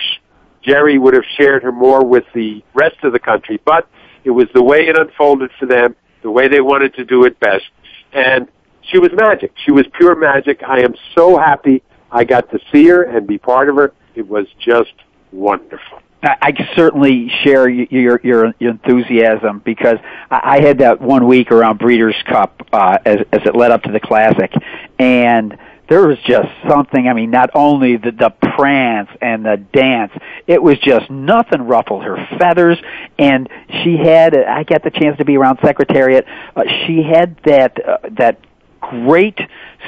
[0.62, 3.88] Jerry would have shared her more with the rest of the country, but
[4.23, 7.39] it was the way it unfolded for them, the way they wanted to do it
[7.39, 7.65] best,
[8.13, 8.47] and
[8.82, 9.51] she was magic.
[9.65, 10.62] She was pure magic.
[10.63, 13.93] I am so happy I got to see her and be part of her.
[14.13, 14.93] It was just
[15.32, 16.01] wonderful.
[16.26, 19.98] I certainly share your your, your enthusiasm because
[20.32, 23.92] I had that one week around Breeders' Cup uh, as as it led up to
[23.92, 24.52] the Classic,
[24.98, 25.58] and
[25.88, 27.08] there was just something.
[27.08, 30.12] I mean, not only the the prance and the dance,
[30.48, 32.80] it was just nothing ruffled her feathers.
[33.20, 33.48] And
[33.84, 36.26] she had, I got the chance to be around Secretariat.
[36.56, 38.40] Uh, she had that uh, that
[38.80, 39.40] great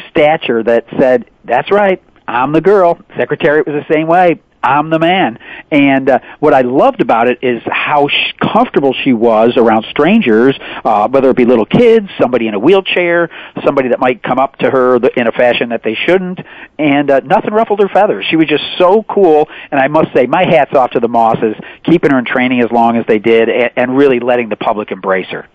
[0.09, 4.39] stature that said, "That's right, I'm the girl." Secretariat was the same way.
[4.63, 5.39] I'm the man.
[5.71, 10.57] And uh, what I loved about it is how sh- comfortable she was around strangers,
[10.83, 13.29] uh, whether it be little kids, somebody in a wheelchair,
[13.65, 16.39] somebody that might come up to her th- in a fashion that they shouldn't,
[16.79, 18.25] and uh, nothing ruffled her feathers.
[18.29, 21.55] She was just so cool, and I must say, my hat's off to the Mosses,
[21.83, 24.91] keeping her in training as long as they did, and, and really letting the public
[24.91, 25.47] embrace her.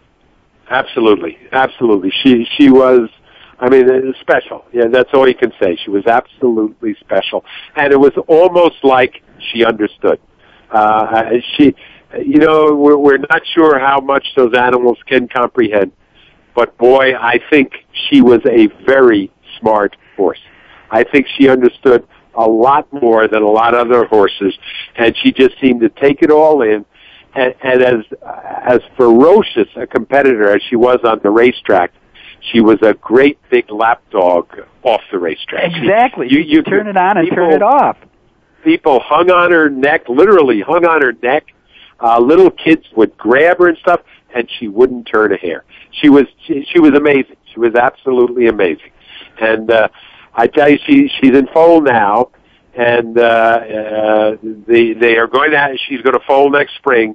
[0.68, 2.10] Absolutely, absolutely.
[2.22, 3.10] She she was
[3.62, 4.64] I mean, it was special.
[4.72, 5.78] Yeah, that's all you can say.
[5.84, 7.44] She was absolutely special,
[7.76, 9.22] and it was almost like
[9.52, 10.18] she understood.
[10.72, 11.72] Uh, she,
[12.18, 15.92] you know, we're, we're not sure how much those animals can comprehend,
[16.56, 17.72] but boy, I think
[18.08, 20.40] she was a very smart horse.
[20.90, 24.58] I think she understood a lot more than a lot of other horses,
[24.96, 26.84] and she just seemed to take it all in.
[27.34, 28.04] And, and as
[28.66, 31.92] as ferocious a competitor as she was on the racetrack,
[32.50, 34.48] she was a great big lapdog
[34.82, 35.72] off the racetrack.
[35.74, 36.28] Exactly.
[36.30, 37.96] You, you, you turn it on and people, turn it off.
[38.64, 41.46] People hung on her neck, literally hung on her neck.
[42.00, 44.00] Uh, little kids would grab her and stuff,
[44.34, 45.64] and she wouldn't turn a hair.
[45.92, 47.36] She was she, she was amazing.
[47.52, 48.90] She was absolutely amazing.
[49.40, 49.88] And uh,
[50.34, 52.30] I tell you, she she's in foal now,
[52.74, 55.76] and uh, uh, they they are going to.
[55.88, 57.14] She's going to foal next spring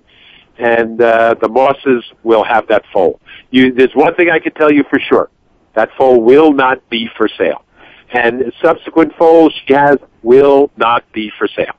[0.60, 3.20] and uh, the Mosses will have that foal.
[3.52, 5.30] You, there's one thing I can tell you for sure:
[5.76, 7.64] that foal will not be for sale,
[8.12, 11.76] and subsequent foals she has will not be for sale.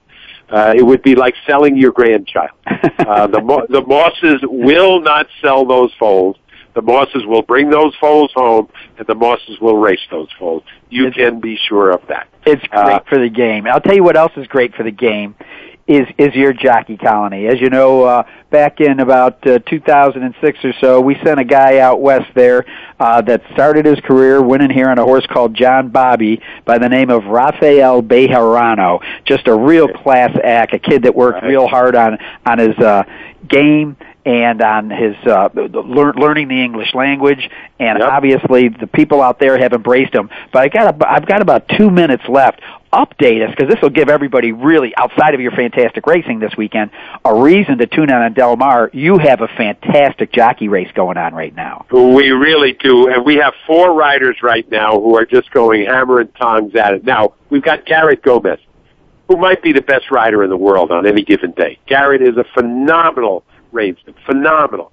[0.50, 2.50] Uh, it would be like selling your grandchild.
[2.98, 6.36] Uh, the the Mosses will not sell those foals.
[6.74, 10.62] The Mosses will bring those foals home, and the Mosses will race those foals.
[10.90, 12.28] You it's, can be sure of that.
[12.44, 13.66] It's great uh, for the game.
[13.66, 15.34] I'll tell you what else is great for the game
[15.88, 17.46] is is your jockey colony.
[17.46, 21.78] As you know, uh, back in about uh, 2006 or so, we sent a guy
[21.78, 22.66] out west there
[23.00, 26.88] uh, that started his career winning here on a horse called John Bobby by the
[26.88, 29.00] name of Rafael Bejarano.
[29.24, 33.04] Just a real class act, a kid that worked real hard on on his uh,
[33.48, 33.96] game
[34.26, 37.48] and on his uh, lear- learning the English language.
[37.80, 38.08] And Yep.
[38.12, 40.28] obviously, the people out there have embraced him.
[40.52, 42.60] But I got a, I've got about two minutes left.
[42.92, 46.90] Update us because this will give everybody really outside of your fantastic racing this weekend
[47.22, 48.88] a reason to tune in on Del Mar.
[48.94, 51.84] You have a fantastic jockey race going on right now.
[51.92, 56.20] We really do, and we have four riders right now who are just going hammer
[56.20, 57.04] and tongs at it.
[57.04, 58.58] Now we've got Garrett Gomez,
[59.28, 61.78] who might be the best rider in the world on any given day.
[61.86, 64.92] Garrett is a phenomenal racer, phenomenal.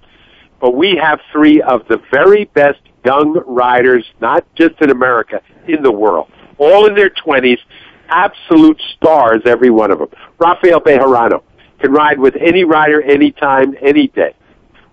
[0.60, 5.82] But we have three of the very best young riders, not just in America, in
[5.82, 7.58] the world, all in their twenties,
[8.08, 10.08] absolute stars, every one of them.
[10.38, 11.42] Rafael Bejarano
[11.78, 14.34] can ride with any rider, anytime, any day.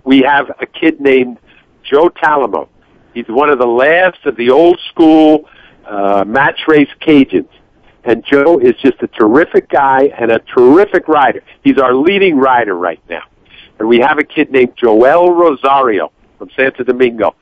[0.04, 1.39] We have a kid named
[1.84, 2.67] Joe Talamo.
[3.13, 5.49] He's one of the last of the old school
[5.86, 7.47] uh, match race Cajuns.
[8.06, 11.41] And Joe is just a terrific guy and a terrific rider.
[11.63, 13.23] He's our leading rider right now.
[13.80, 17.36] And we have a kid named Joel Rosario from Santo Domingo.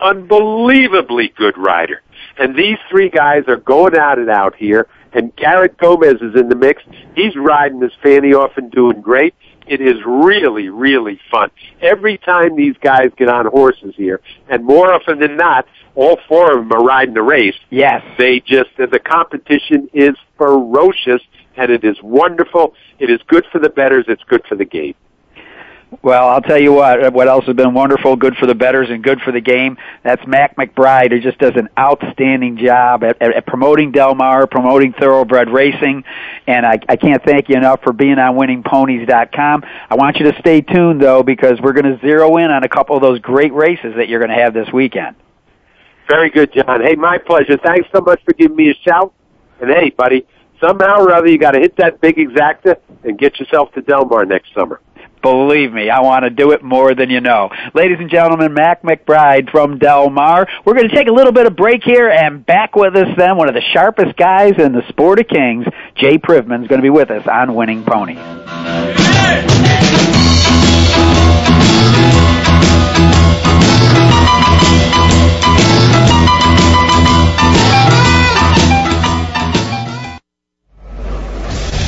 [0.00, 2.02] Unbelievably good rider.
[2.38, 4.86] And these three guys are going at it out here.
[5.12, 6.82] And Garrett Gomez is in the mix.
[7.14, 9.34] He's riding his fanny off and doing great.
[9.66, 11.50] It is really, really fun.
[11.82, 16.52] Every time these guys get on horses here, and more often than not, all four
[16.52, 17.56] of them are riding the race.
[17.70, 18.02] Yes.
[18.18, 21.20] They just, the competition is ferocious,
[21.56, 22.74] and it is wonderful.
[22.98, 24.06] It is good for the bettors.
[24.08, 24.94] It's good for the game.
[26.02, 27.12] Well, I'll tell you what.
[27.14, 29.78] What else has been wonderful, good for the bettors, and good for the game.
[30.04, 34.46] That's Mac McBride, who just does an outstanding job at, at, at promoting Del Mar,
[34.46, 36.04] promoting thoroughbred racing,
[36.46, 39.64] and I, I can't thank you enough for being on WinningPonies.com.
[39.88, 42.68] I want you to stay tuned though, because we're going to zero in on a
[42.68, 45.16] couple of those great races that you're going to have this weekend.
[46.08, 46.82] Very good, John.
[46.82, 47.56] Hey, my pleasure.
[47.56, 49.14] Thanks so much for giving me a shout.
[49.60, 50.26] And hey, buddy,
[50.60, 54.04] somehow or other you got to hit that big exacta and get yourself to Del
[54.04, 54.80] Mar next summer.
[55.22, 57.50] Believe me, I want to do it more than you know.
[57.74, 60.48] Ladies and gentlemen, Mac McBride from Del Mar.
[60.64, 63.36] We're going to take a little bit of break here and back with us then,
[63.36, 66.82] one of the sharpest guys in the sport of kings, Jay Privman, is going to
[66.82, 68.18] be with us on Winning Ponies.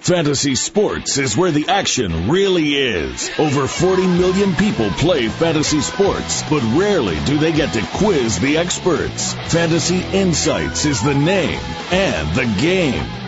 [0.00, 3.30] Fantasy sports is where the action really is.
[3.38, 8.58] Over 40 million people play fantasy sports, but rarely do they get to quiz the
[8.58, 9.34] experts.
[9.52, 13.27] Fantasy Insights is the name and the game.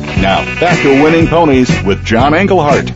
[0.17, 2.91] Now, back to Winning Ponies with John Englehart.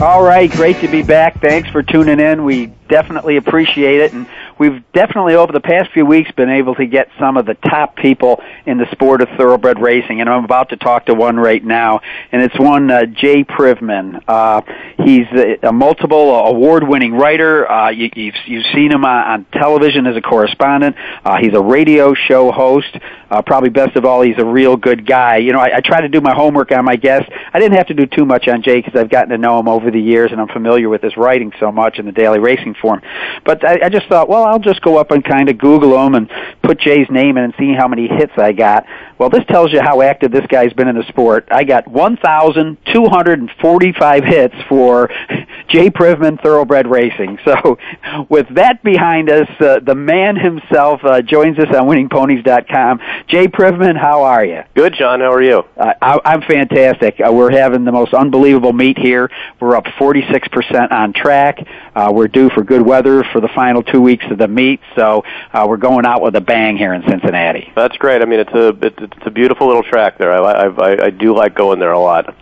[0.00, 1.40] All right, great to be back.
[1.40, 2.44] Thanks for tuning in.
[2.44, 4.12] We definitely appreciate it.
[4.12, 4.26] And
[4.58, 7.96] we've definitely over the past few weeks been able to get some of the top
[7.96, 11.64] people in the sport of thoroughbred racing, and I'm about to talk to one right
[11.64, 12.00] now,
[12.32, 14.22] and it's one uh, Jay Privman.
[14.26, 14.62] Uh,
[15.04, 17.70] he's a, a multiple award-winning writer.
[17.70, 20.96] Uh, you, you've you've seen him on, on television as a correspondent.
[21.24, 22.96] Uh, he's a radio show host.
[23.30, 25.36] Uh, probably best of all, he's a real good guy.
[25.36, 27.28] You know, I, I try to do my homework on my guests.
[27.52, 29.68] I didn't have to do too much on Jay because I've gotten to know him
[29.68, 32.74] over the years, and I'm familiar with his writing so much in the daily racing
[32.80, 33.02] form.
[33.44, 36.14] But I, I just thought, well, I'll just go up and kind of Google him
[36.14, 36.30] and
[36.62, 38.86] put Jay's name in and see how many hits I got.
[39.18, 41.48] Well, this tells you how active this guy's been in the sport.
[41.50, 45.10] I got 1,245 hits for
[45.68, 47.38] Jay Privman Thoroughbred Racing.
[47.44, 47.76] So,
[48.28, 53.00] with that behind us, uh, the man himself uh, joins us on WinningPonies.com.
[53.26, 54.62] Jay Privman, how are you?
[54.74, 55.20] Good, John.
[55.20, 55.64] How are you?
[55.76, 57.20] Uh, I, I'm fantastic.
[57.20, 59.30] Uh, we're having the most unbelievable meet here.
[59.60, 61.58] We're up 46% on track.
[61.98, 65.24] Uh, we're due for good weather for the final two weeks of the meet, so
[65.52, 67.72] uh, we're going out with a bang here in Cincinnati.
[67.74, 68.22] That's great.
[68.22, 70.30] I mean, it's a it's a beautiful little track there.
[70.30, 72.36] I I, I, I do like going there a lot.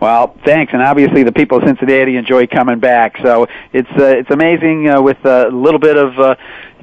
[0.00, 3.16] Well, thanks, and obviously the people of Cincinnati enjoy coming back.
[3.22, 6.34] So it's uh, it's amazing uh, with a little bit of uh,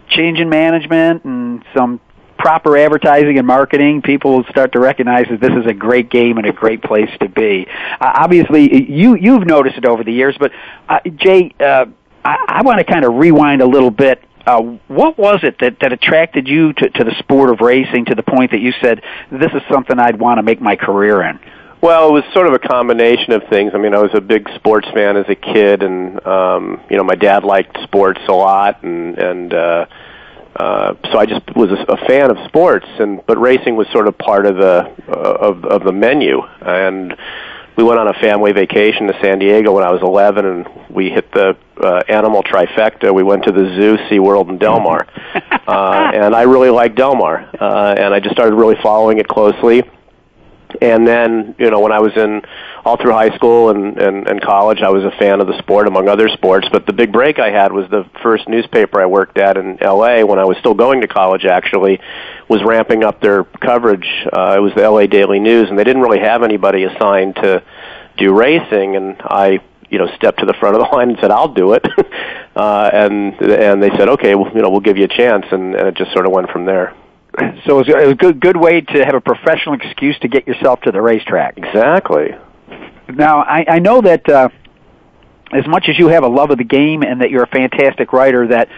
[0.08, 2.00] change in management and some
[2.38, 6.38] proper advertising and marketing, people will start to recognize that this is a great game
[6.38, 7.66] and a great place to be.
[7.70, 10.52] Uh, obviously, you you've noticed it over the years, but
[10.90, 11.86] uh, Jay, uh,
[12.26, 15.78] I, I want to kind of rewind a little bit uh, what was it that,
[15.80, 19.02] that attracted you to, to the sport of racing to the point that you said,
[19.32, 21.40] this is something I'd want to make my career in?
[21.82, 23.72] Well, it was sort of a combination of things.
[23.74, 27.04] I mean, I was a big sports fan as a kid, and um, you know,
[27.04, 29.86] my dad liked sports a lot, and and uh,
[30.56, 34.08] uh, so I just was a, a fan of sports, and but racing was sort
[34.08, 37.18] of part of the uh, of of the menu, and
[37.76, 41.10] we went on a family vacation to San Diego when I was 11, and we
[41.10, 43.14] hit the uh, animal trifecta.
[43.14, 45.08] We went to the zoo, SeaWorld, and Del Mar.
[45.68, 49.28] uh, and I really liked Del Mar, uh, and I just started really following it
[49.28, 49.84] closely.
[50.82, 52.42] And then, you know, when I was in
[52.86, 55.88] all through high school and, and, and college, I was a fan of the sport,
[55.88, 56.68] among other sports.
[56.72, 60.24] But the big break I had was the first newspaper I worked at in L.A.
[60.26, 61.46] when I was still going to college.
[61.46, 62.00] Actually,
[62.50, 64.08] was ramping up their coverage.
[64.26, 65.08] Uh, it was the L.A.
[65.08, 67.64] Daily News, and they didn't really have anybody assigned to
[68.18, 68.98] do racing.
[68.98, 69.60] And I,
[69.90, 71.88] you know, stepped to the front of the line and said, "I'll do it."
[72.56, 75.74] uh, and and they said, "Okay, well, you know, we'll give you a chance," and,
[75.74, 76.94] and it just sort of went from there.
[77.66, 80.82] So it was a good good way to have a professional excuse to get yourself
[80.82, 81.58] to the racetrack.
[81.58, 82.36] Exactly.
[83.08, 84.50] Now I, I know that uh,
[85.52, 88.14] as much as you have a love of the game and that you're a fantastic
[88.14, 88.70] writer, that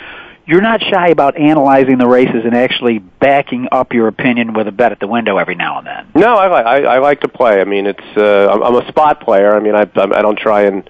[0.46, 4.72] you're not shy about analyzing the races and actually backing up your opinion with a
[4.72, 6.08] bet at the window every now and then.
[6.16, 7.60] No, I like I, like to play.
[7.60, 9.56] I mean, it's uh, I'm, I'm a spot player.
[9.56, 10.88] I mean, I I don't try and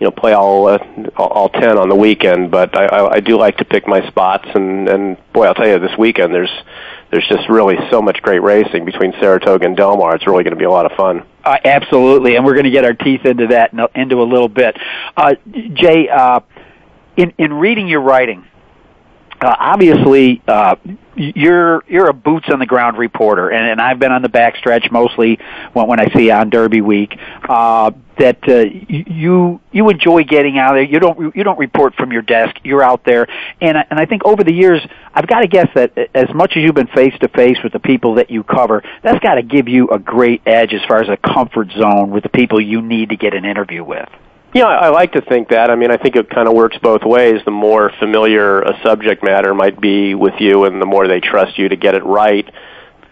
[0.00, 0.78] you know play all uh,
[1.16, 4.48] all ten on the weekend, but I, I I do like to pick my spots.
[4.54, 6.52] And and boy, I'll tell you, this weekend there's
[7.10, 10.16] there's just really so much great racing between Saratoga and Del Mar.
[10.16, 11.24] It's really going to be a lot of fun.
[11.46, 14.76] Uh, absolutely, and we're going to get our teeth into that into a little bit.
[15.16, 15.34] Uh,
[15.74, 16.40] Jay, uh,
[17.16, 18.44] in in reading your writing,
[19.46, 20.74] uh, obviously uh,
[21.14, 24.90] you're you're a boots on the ground reporter, and, and I've been on the backstretch
[24.90, 25.38] mostly
[25.72, 27.16] when, when I see you on Derby week.
[27.48, 30.82] Uh, that uh, you you enjoy getting out there.
[30.82, 32.56] You don't you don't report from your desk.
[32.64, 33.28] You're out there,
[33.60, 34.80] and I, and I think over the years,
[35.14, 37.80] I've got to guess that as much as you've been face to face with the
[37.80, 41.08] people that you cover, that's got to give you a great edge as far as
[41.08, 44.08] a comfort zone with the people you need to get an interview with.
[44.56, 45.70] Yeah, I like to think that.
[45.70, 47.42] I mean, I think it kind of works both ways.
[47.44, 51.58] The more familiar a subject matter might be with you, and the more they trust
[51.58, 52.50] you to get it right,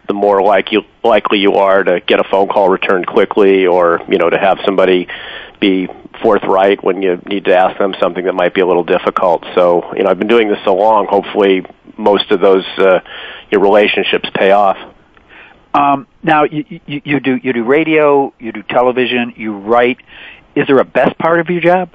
[0.08, 4.00] the more like you, likely you are to get a phone call returned quickly, or
[4.08, 5.06] you know, to have somebody
[5.60, 5.86] be
[6.22, 9.44] forthright when you need to ask them something that might be a little difficult.
[9.54, 11.06] So, you know, I've been doing this so long.
[11.10, 11.62] Hopefully,
[11.98, 13.00] most of those uh,
[13.50, 14.78] your relationships pay off.
[15.74, 19.98] Um, now, you, you, you do you do radio, you do television, you write
[20.56, 21.90] is there a best part of your job?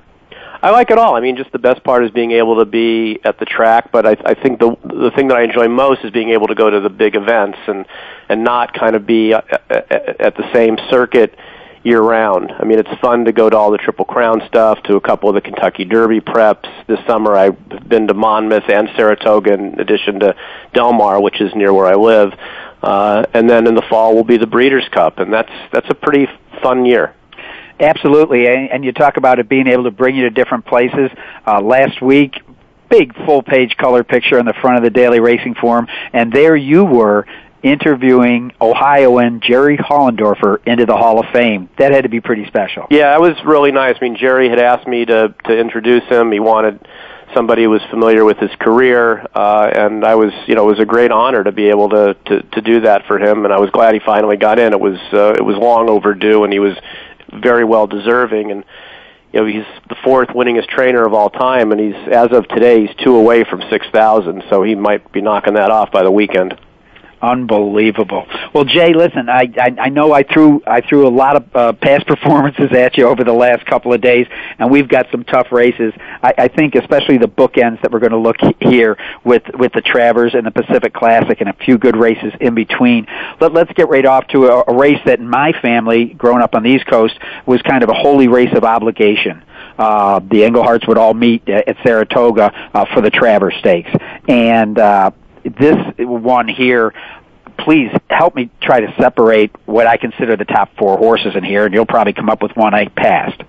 [0.61, 1.15] I like it all.
[1.15, 4.05] I mean, just the best part is being able to be at the track, but
[4.05, 6.69] I, I think the the thing that I enjoy most is being able to go
[6.69, 7.85] to the big events and
[8.27, 11.33] and not kind of be at, at the same circuit
[11.83, 12.51] year round.
[12.51, 15.29] I mean, it's fun to go to all the Triple Crown stuff, to a couple
[15.29, 16.67] of the Kentucky Derby preps.
[16.87, 20.35] This summer, I've been to Monmouth and Saratoga, in addition to
[20.73, 22.33] Del Mar, which is near where I live.
[22.81, 25.95] Uh, and then in the fall will be the Breeders' Cup, and that's that's a
[25.95, 26.27] pretty
[26.61, 27.15] fun year.
[27.79, 31.09] Absolutely, and you talk about it being able to bring you to different places.
[31.47, 32.41] Uh, last week,
[32.89, 36.55] big full page color picture on the front of the Daily Racing Form, and there
[36.55, 37.25] you were
[37.61, 41.69] interviewing Ohioan Jerry Hollendorfer into the Hall of Fame.
[41.77, 42.87] That had to be pretty special.
[42.89, 43.95] Yeah, that was really nice.
[43.99, 46.31] I mean, Jerry had asked me to to introduce him.
[46.31, 46.85] He wanted
[47.33, 50.79] somebody who was familiar with his career, uh, and I was, you know, it was
[50.79, 53.59] a great honor to be able to, to to do that for him, and I
[53.59, 54.73] was glad he finally got in.
[54.73, 56.75] It was uh, it was long overdue, and he was
[57.33, 58.63] very well deserving, and
[59.33, 62.85] you know he's the fourth winningest trainer of all time, and he's as of today
[62.85, 66.11] he's two away from six thousand, so he might be knocking that off by the
[66.11, 66.59] weekend.
[67.21, 68.25] Unbelievable.
[68.53, 71.73] Well, Jay, listen, I, I I know I threw I threw a lot of uh,
[71.73, 74.25] past performances at you over the last couple of days,
[74.57, 75.93] and we've got some tough races.
[76.23, 79.81] I, I think especially the bookends that we're going to look here with with the
[79.81, 83.05] Travers and the Pacific Classic and a few good races in between.
[83.41, 86.55] Let, let's get right off to a, a race that in my family, growing up
[86.55, 89.43] on the East Coast, was kind of a holy race of obligation.
[89.77, 93.91] Uh, the Engleharts would all meet at Saratoga uh, for the Travers Stakes,
[94.27, 95.11] and uh,
[95.57, 96.93] this one here,
[97.57, 101.65] please help me try to separate what I consider the top four horses in here,
[101.65, 103.41] and you'll probably come up with one I passed.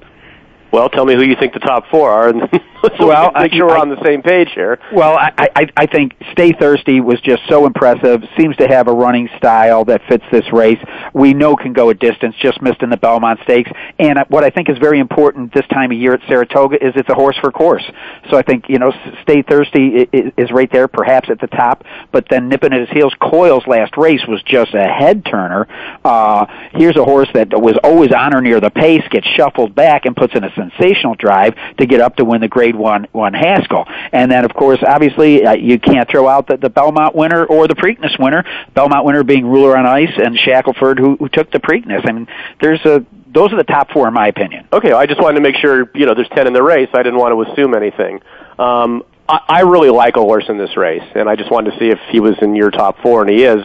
[0.73, 2.43] Well, tell me who you think the top four are, and
[2.99, 4.79] so well, we make sure we're on the same page here.
[4.93, 8.23] Well, I, I, I think Stay Thirsty was just so impressive.
[8.39, 10.79] Seems to have a running style that fits this race.
[11.13, 12.37] We know can go a distance.
[12.41, 13.71] Just missed in the Belmont Stakes.
[13.99, 17.09] And what I think is very important this time of year at Saratoga is it's
[17.09, 17.85] a horse for course.
[18.31, 18.93] So I think you know
[19.23, 21.85] Stay Thirsty is right there, perhaps at the top.
[22.13, 25.67] But then nipping at his heels, Coil's last race was just a head turner.
[26.05, 30.07] Uh, here's a horse that was always on or near the pace, gets shuffled back
[30.07, 33.35] and puts in a sensational drive to get up to win the Grade One One
[33.35, 33.85] Haskell.
[34.13, 37.69] And then, of course, obviously, uh, you can't throw out the, the Belmont winner or
[37.69, 38.45] the Preakness winner.
[38.75, 42.09] Belmont winner being Ruler on Ice and Shackelford, who, who took the Preakness.
[42.09, 42.29] I mean,
[42.61, 44.67] there's a those are the top four in my opinion.
[44.73, 46.89] Okay, I just wanted to make sure you know there's ten in the race.
[46.93, 48.21] I didn't want to assume anything.
[48.59, 51.79] Um, I, I really like a horse in this race, and I just wanted to
[51.79, 53.65] see if he was in your top four, and he is.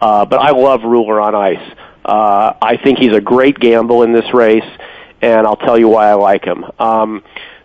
[0.00, 1.76] Uh, but I love Ruler on Ice.
[2.04, 4.64] Uh, I think he's a great gamble in this race
[5.22, 6.64] and I'll tell you why I like him.
[6.78, 7.22] Um,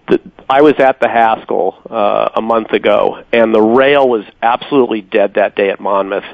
[0.07, 5.01] the, I was at the Haskell uh, a month ago, and the rail was absolutely
[5.01, 6.25] dead that day at Monmouth.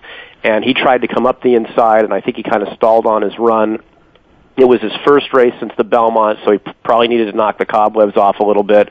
[0.43, 3.05] And he tried to come up the inside, and I think he kind of stalled
[3.05, 3.80] on his run.
[4.57, 7.65] It was his first race since the Belmont, so he probably needed to knock the
[7.65, 8.89] cobwebs off a little bit.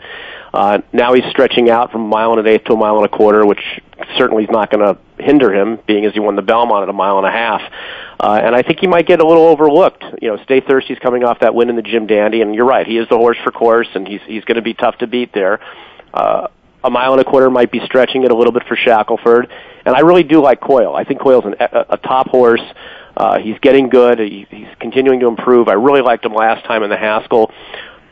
[0.55, 3.05] Uh, now he's stretching out from a mile and an eighth to a mile and
[3.05, 3.62] a quarter, which
[4.16, 6.93] certainly is not going to hinder him, being as he won the Belmont at a
[6.93, 7.61] mile and a half.
[8.18, 10.05] Uh, and I think he might get a little overlooked.
[10.21, 12.87] You know, Stay Thirsty's coming off that win in the Jim Dandy, and you're right,
[12.87, 15.33] he is the horse for course, and he's he's going to be tough to beat
[15.33, 15.61] there.
[16.12, 16.49] Uh,
[16.83, 19.49] a mile and a quarter might be stretching it a little bit for Shackelford,
[19.85, 20.95] and I really do like Coil.
[20.95, 22.62] I think Coil's an, a, a top horse.
[23.16, 24.18] Uh, he's getting good.
[24.18, 25.68] He, he's continuing to improve.
[25.68, 27.53] I really liked him last time in the Haskell,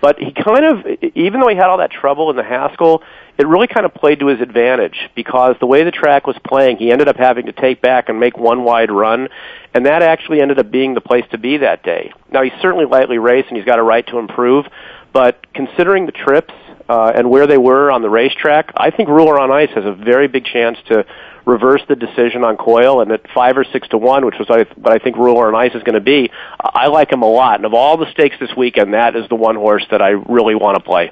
[0.01, 3.03] but he kind of, even though he had all that trouble in the Haskell,
[3.39, 6.77] it really kind of played to his advantage because the way the track was playing,
[6.77, 9.29] he ended up having to take back and make one wide run,
[9.73, 12.13] and that actually ended up being the place to be that day.
[12.33, 14.67] Now he's certainly lightly raced and he's got a right to improve,
[15.13, 16.53] but considering the trips
[16.89, 19.93] uh, and where they were on the racetrack, I think Ruler on Ice has a
[19.93, 21.07] very big chance to
[21.47, 24.93] reverse the decision on Coil, and at five or six to one, which was what
[24.93, 26.31] I think Ruler on Ice is going to be,
[26.61, 27.57] I like him a lot.
[27.57, 30.55] And of all the stakes this weekend, that is the one horse that I really
[30.55, 31.11] want to play.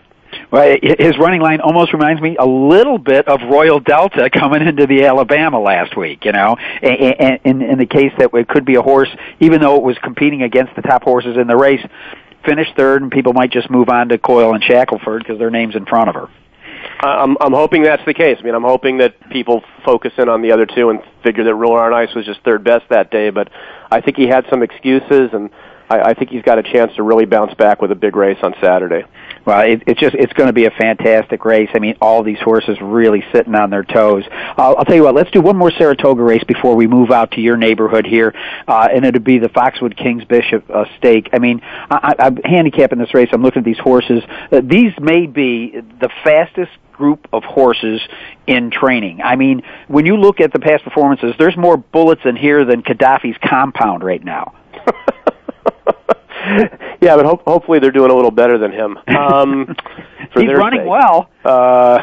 [0.82, 5.04] His running line almost reminds me a little bit of Royal Delta coming into the
[5.04, 6.24] Alabama last week.
[6.24, 9.10] You know, and in, in the case that it could be a horse,
[9.40, 11.84] even though it was competing against the top horses in the race,
[12.44, 15.74] finished third, and people might just move on to Coil and Shackelford because their names
[15.74, 16.28] in front of her.
[17.00, 18.38] I'm I'm hoping that's the case.
[18.40, 21.54] I mean, I'm hoping that people focus in on the other two and figure that
[21.54, 23.30] Ruler on Ice was just third best that day.
[23.30, 23.50] But
[23.90, 25.50] I think he had some excuses, and
[25.90, 28.38] I, I think he's got a chance to really bounce back with a big race
[28.42, 29.04] on Saturday.
[29.46, 31.70] Well, it, it's just it's going to be a fantastic race.
[31.72, 34.24] I mean, all these horses really sitting on their toes.
[34.30, 35.14] I'll, I'll tell you what.
[35.14, 38.34] Let's do one more Saratoga race before we move out to your neighborhood here,
[38.66, 41.30] uh, and it'll be the Foxwood Kings Bishop uh, Stake.
[41.32, 43.28] I mean, I, I'm handicapping this race.
[43.32, 44.24] I'm looking at these horses.
[44.50, 48.00] Uh, these may be the fastest group of horses
[48.48, 49.20] in training.
[49.22, 52.82] I mean, when you look at the past performances, there's more bullets in here than
[52.82, 54.54] Gaddafi's compound right now.
[57.00, 58.98] yeah, but ho- hopefully they're doing a little better than him.
[59.08, 59.74] Um,
[60.34, 60.88] He's running sake.
[60.88, 61.30] well.
[61.44, 62.02] Uh,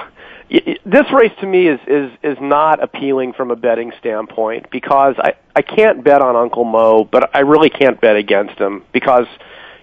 [0.50, 5.34] this race to me is is is not appealing from a betting standpoint because I
[5.56, 9.26] I can't bet on Uncle Mo, but I really can't bet against him because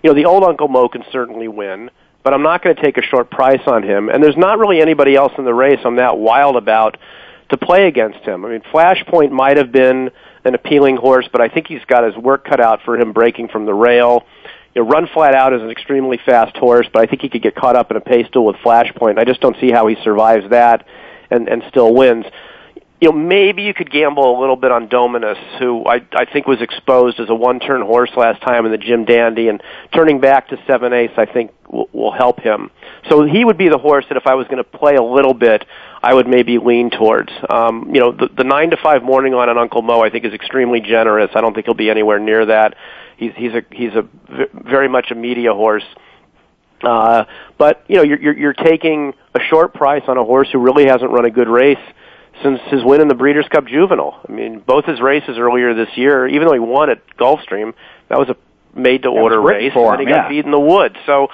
[0.02, 1.90] you know the old Uncle Mo can certainly win,
[2.22, 4.80] but I'm not going to take a short price on him, and there's not really
[4.80, 6.98] anybody else in the race I'm that wild about
[7.48, 8.44] to play against him.
[8.44, 10.10] I mean, Flashpoint might have been
[10.44, 13.48] an appealing horse, but I think he's got his work cut out for him breaking
[13.48, 14.24] from the rail
[14.74, 17.42] you know, Run Flat Out is an extremely fast horse, but I think he could
[17.42, 19.18] get caught up in a pace duel with Flashpoint.
[19.18, 20.86] I just don't see how he survives that
[21.30, 22.26] and and still wins.
[23.00, 26.46] You know, maybe you could gamble a little bit on Dominus, who I I think
[26.46, 29.62] was exposed as a one-turn horse last time in the Jim Dandy, and
[29.94, 32.70] turning back to seven eighths, I think will, will help him.
[33.08, 35.32] So he would be the horse that if I was going to play a little
[35.32, 35.64] bit,
[36.02, 37.32] I would maybe lean towards.
[37.48, 40.26] Um, you know, the, the nine to five morning line on Uncle Mo, I think,
[40.26, 41.30] is extremely generous.
[41.34, 42.76] I don't think he'll be anywhere near that.
[43.16, 44.06] He's he's a he's a
[44.52, 45.84] very much a media horse.
[46.82, 47.24] Uh,
[47.56, 50.86] but you know, you're, you're you're taking a short price on a horse who really
[50.86, 51.78] hasn't run a good race
[52.42, 54.20] since his win in the Breeders' Cup Juvenile.
[54.28, 57.74] I mean, both his races earlier this year, even though he won at Gulfstream,
[58.08, 58.36] that was a
[58.78, 60.96] made-to-order race, for and him, he got beat in the woods.
[61.06, 61.28] So,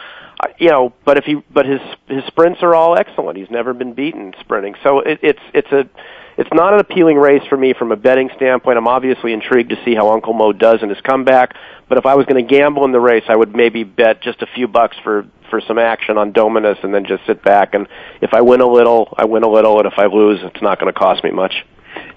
[0.59, 3.39] you know, but if he, but his his sprints are all excellent.
[3.39, 4.75] He's never been beaten sprinting.
[4.83, 5.89] So it, it's it's a
[6.37, 8.77] it's not an appealing race for me from a betting standpoint.
[8.77, 11.55] I'm obviously intrigued to see how Uncle Mo does in his comeback.
[11.89, 14.43] But if I was going to gamble in the race, I would maybe bet just
[14.43, 17.74] a few bucks for for some action on Dominus, and then just sit back.
[17.74, 17.87] And
[18.20, 20.80] if I win a little, I win a little, and if I lose, it's not
[20.80, 21.64] going to cost me much.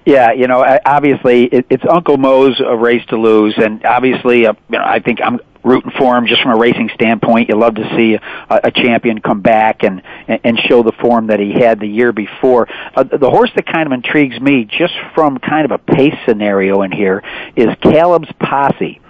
[0.06, 4.54] Yeah, you know, obviously it, it's Uncle Mo's a race to lose, and obviously, uh,
[4.70, 7.50] you know, I think I'm rooting for him just from a racing standpoint.
[7.50, 11.40] You love to see a, a champion come back and and show the form that
[11.40, 12.68] he had the year before.
[12.96, 16.82] Uh, the horse that kind of intrigues me, just from kind of a pace scenario
[16.82, 17.22] in here,
[17.56, 19.02] is Caleb's Posse.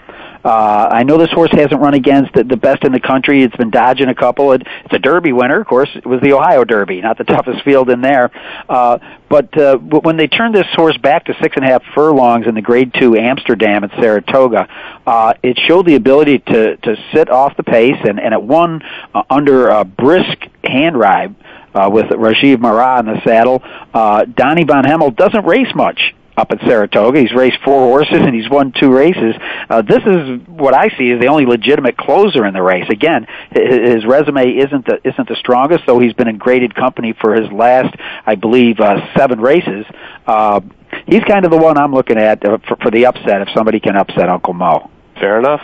[0.43, 3.43] Uh, I know this horse hasn't run against the, the best in the country.
[3.43, 4.53] It's been dodging a couple.
[4.53, 5.89] It, it's a Derby winner, of course.
[5.93, 8.31] It was the Ohio Derby, not the toughest field in there.
[8.69, 12.47] Uh, but uh, when they turned this horse back to six and a half furlongs
[12.47, 14.67] in the Grade Two Amsterdam at Saratoga,
[15.05, 18.81] uh, it showed the ability to to sit off the pace, and and it won
[19.13, 21.35] uh, under a brisk hand ride.
[21.71, 23.61] Uh, with Rajiv Maragh in the saddle,
[23.93, 27.19] uh, Donnie Von Hemel doesn't race much up at Saratoga.
[27.19, 29.35] He's raced four horses and he's won two races.
[29.69, 32.89] Uh, this is what I see as the only legitimate closer in the race.
[32.89, 37.35] Again, his resume isn't the isn't the strongest, though he's been in graded company for
[37.35, 37.93] his last,
[38.25, 39.85] I believe, uh, seven races.
[40.25, 40.61] Uh,
[41.05, 43.79] he's kind of the one I'm looking at uh, for, for the upset if somebody
[43.79, 44.89] can upset Uncle Mo.
[45.19, 45.61] Fair enough.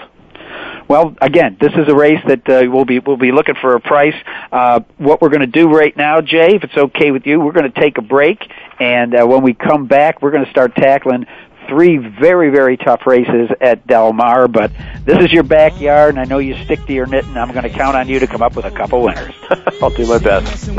[0.87, 3.79] Well, again, this is a race that uh, we'll be we'll be looking for a
[3.79, 4.15] price.
[4.51, 7.53] Uh, what we're going to do right now, Jay, if it's okay with you, we're
[7.53, 8.39] going to take a break,
[8.79, 11.25] and uh, when we come back, we're going to start tackling
[11.67, 14.47] three very very tough races at Del Mar.
[14.47, 14.71] But
[15.03, 17.35] this is your backyard, and I know you stick to your knitting.
[17.35, 19.33] I'm going to count on you to come up with a couple winners.
[19.81, 20.69] I'll do my best.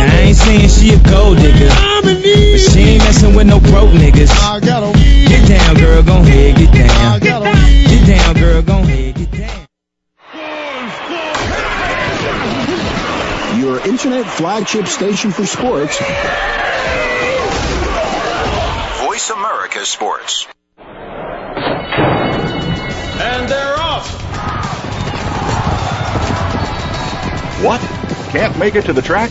[0.00, 2.16] Now I ain't saying she a gold digger, but
[2.58, 4.32] she ain't messing with no broke niggas.
[5.28, 7.20] Get down, girl, gon' ahead, get down.
[7.20, 9.66] Get down, girl, gon' ahead, get down.
[13.60, 15.98] Your internet flagship station for sports.
[19.04, 20.46] Voice America Sports.
[23.18, 24.08] And they're off.
[27.62, 27.80] What?
[28.30, 29.30] Can't make it to the track?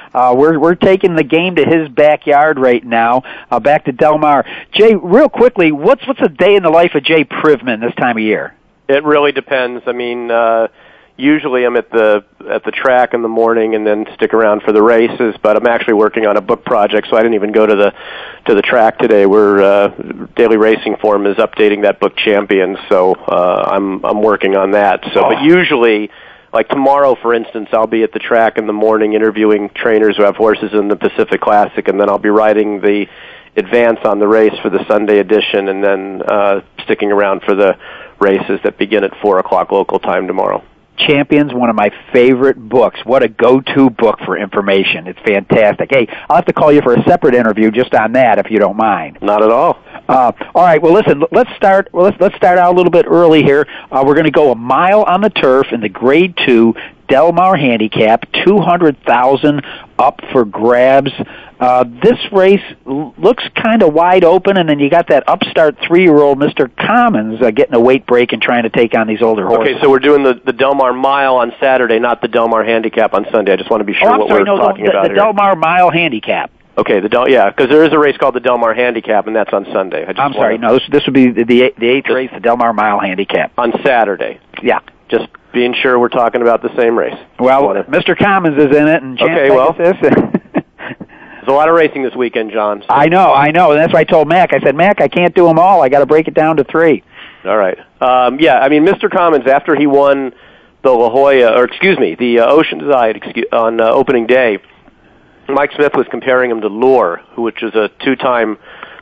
[0.13, 3.23] Uh, we're we're taking the game to his backyard right now.
[3.49, 4.45] Uh, back to Del Mar.
[4.73, 8.17] Jay, real quickly, what's what's a day in the life of Jay Privman this time
[8.17, 8.53] of year?
[8.89, 9.83] It really depends.
[9.87, 10.67] I mean, uh,
[11.15, 14.73] usually I'm at the at the track in the morning and then stick around for
[14.73, 15.35] the races.
[15.41, 17.93] But I'm actually working on a book project, so I didn't even go to the
[18.47, 19.25] to the track today.
[19.25, 19.87] Where uh,
[20.35, 22.77] Daily Racing Form is updating that book, Champions.
[22.89, 25.03] So uh, I'm I'm working on that.
[25.13, 26.11] So, but usually.
[26.53, 30.23] Like tomorrow, for instance, I'll be at the track in the morning interviewing trainers who
[30.23, 33.07] have horses in the Pacific Classic, and then I'll be riding the
[33.55, 37.77] advance on the race for the Sunday edition, and then uh, sticking around for the
[38.19, 40.63] races that begin at four o'clock local time tomorrow.
[41.07, 42.99] Champions, one of my favorite books.
[43.03, 45.07] What a go-to book for information.
[45.07, 45.89] It's fantastic.
[45.91, 48.59] Hey, I'll have to call you for a separate interview just on that if you
[48.59, 49.17] don't mind.
[49.21, 49.79] Not at all.
[50.07, 50.81] Uh, all right.
[50.81, 51.23] Well, listen.
[51.31, 51.89] Let's start.
[51.93, 53.67] Well, let's let's start out a little bit early here.
[53.91, 56.73] Uh, we're going to go a mile on the turf in the Grade Two
[57.07, 58.25] Del Mar Handicap.
[58.45, 59.65] Two hundred thousand
[59.97, 61.11] up for grabs.
[61.59, 66.39] Uh, this race looks kind of wide open, and then you got that upstart three-year-old
[66.39, 66.75] Mr.
[66.75, 69.75] Commons uh, getting a weight break and trying to take on these older horses.
[69.75, 72.63] Okay, so we're doing the the Del Mar Mile on Saturday, not the Del Mar
[72.63, 73.53] Handicap on Sunday.
[73.53, 75.09] I just want to be sure oh, what sorry, we're no, talking the, about the
[75.09, 75.15] here.
[75.17, 76.51] Del Mar Mile Handicap.
[76.77, 79.35] Okay, the Del yeah, because there is a race called the Del Mar Handicap, and
[79.35, 80.03] that's on Sunday.
[80.03, 82.31] I just I'm sorry, wanna- no, this this would be the the, the eighth race,
[82.33, 83.51] the Del Mar Mile Handicap.
[83.57, 84.39] on Saturday.
[84.63, 84.79] Yeah.
[85.09, 87.17] Just being sure we're talking about the same race.
[87.39, 88.17] Well, Mr.
[88.17, 89.73] Commons is in it, and Champ Okay, well.
[91.41, 92.81] There's a lot of racing this weekend, John.
[92.81, 94.53] so- I know, I know, and that's why I told Mac.
[94.53, 95.81] I said, Mac, I can't do them all.
[95.81, 97.03] I got to break it down to three.
[97.43, 97.77] All right.
[97.99, 99.09] Um, yeah, I mean, Mr.
[99.11, 100.33] Commons, after he won
[100.83, 104.59] the La Jolla, or excuse me, the uh, Oceanside excuse, on uh, opening day,
[105.49, 108.57] Mike Smith was comparing him to Lure, who, which is a two-time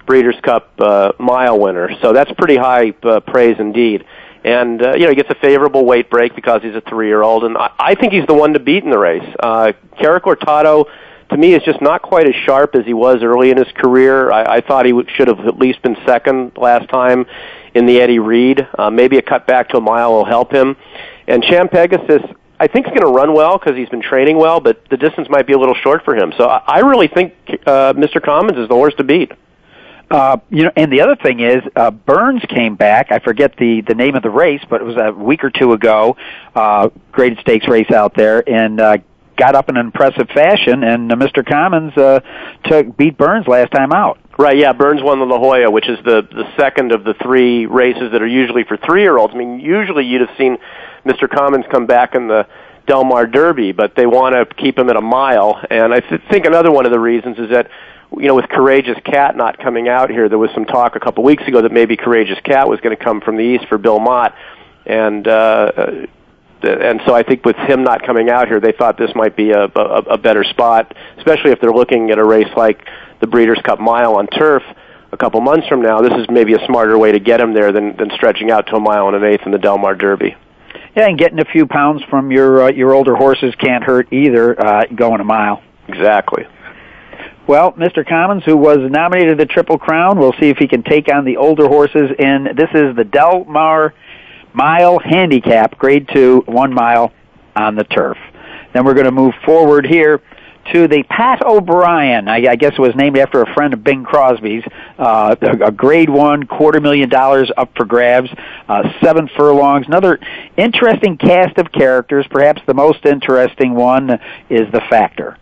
[0.05, 1.89] Breeders' Cup uh, mile winner.
[2.01, 4.05] So that's pretty high uh, praise indeed.
[4.43, 7.57] And uh, you know, he gets a favorable weight break because he's a three-year-old, and
[7.57, 9.35] I, I think he's the one to beat in the race.
[9.39, 10.85] Uh, Caracortado,
[11.29, 14.31] to me, is just not quite as sharp as he was early in his career.
[14.31, 17.25] I, I thought he would, should have at least been second last time
[17.73, 18.65] in the Eddie Read.
[18.77, 20.77] Uh, maybe a cut back to a mile will help him.
[21.27, 22.23] And Champ Pegasus,
[22.59, 25.27] I think is going to run well because he's been training well, but the distance
[25.29, 26.33] might be a little short for him.
[26.37, 27.33] So I, I really think
[27.65, 28.23] uh, Mr.
[28.23, 29.31] Commons is the horse to beat.
[30.09, 33.11] Uh, you know, and the other thing is, uh, Burns came back.
[33.11, 35.73] I forget the the name of the race, but it was a week or two
[35.73, 36.17] ago.
[36.55, 38.97] Uh, graded stakes race out there, and uh,
[39.37, 40.83] got up in an impressive fashion.
[40.83, 41.45] And uh, Mr.
[41.47, 42.21] Commons uh,
[42.65, 44.19] took beat Burns last time out.
[44.37, 47.65] Right, yeah, Burns won the La Jolla, which is the the second of the three
[47.65, 49.33] races that are usually for three year olds.
[49.35, 50.57] I mean, usually you'd have seen
[51.05, 51.29] Mr.
[51.29, 52.47] Commons come back in the
[52.87, 55.61] Del Mar Derby, but they want to keep him at a mile.
[55.69, 57.69] And I th- think another one of the reasons is that
[58.11, 61.23] you know, with Courageous Cat not coming out here, there was some talk a couple
[61.23, 63.99] weeks ago that maybe Courageous Cat was going to come from the east for Bill
[63.99, 64.35] Mott,
[64.85, 65.71] and uh,
[66.61, 69.51] and so I think with him not coming out here, they thought this might be
[69.51, 72.85] a, a, a better spot, especially if they're looking at a race like
[73.21, 74.63] the Breeders' Cup Mile on turf
[75.11, 76.01] a couple months from now.
[76.01, 78.75] This is maybe a smarter way to get him there than than stretching out to
[78.75, 80.35] a mile and an eighth in the Del Mar Derby.
[80.95, 84.59] Yeah, and getting a few pounds from your uh, your older horses can't hurt either.
[84.59, 85.61] Uh, going a mile.
[85.87, 86.45] Exactly.
[87.49, 88.07] Well, Mr.
[88.07, 91.37] Commons, who was nominated the Triple Crown, we'll see if he can take on the
[91.37, 92.11] older horses.
[92.19, 93.95] And this is the Del Mar
[94.53, 97.11] Mile Handicap, Grade Two, one mile
[97.55, 98.19] on the turf.
[98.71, 100.21] Then we're going to move forward here
[100.73, 102.27] to the Pat O'Brien.
[102.27, 104.63] I, I guess it was named after a friend of Bing Crosby's.
[104.99, 108.29] Uh, a, a Grade One, quarter million dollars up for grabs.
[108.67, 109.87] Uh, seven furlongs.
[109.87, 110.19] Another
[110.55, 112.27] interesting cast of characters.
[112.29, 114.11] Perhaps the most interesting one
[114.51, 115.39] is the Factor.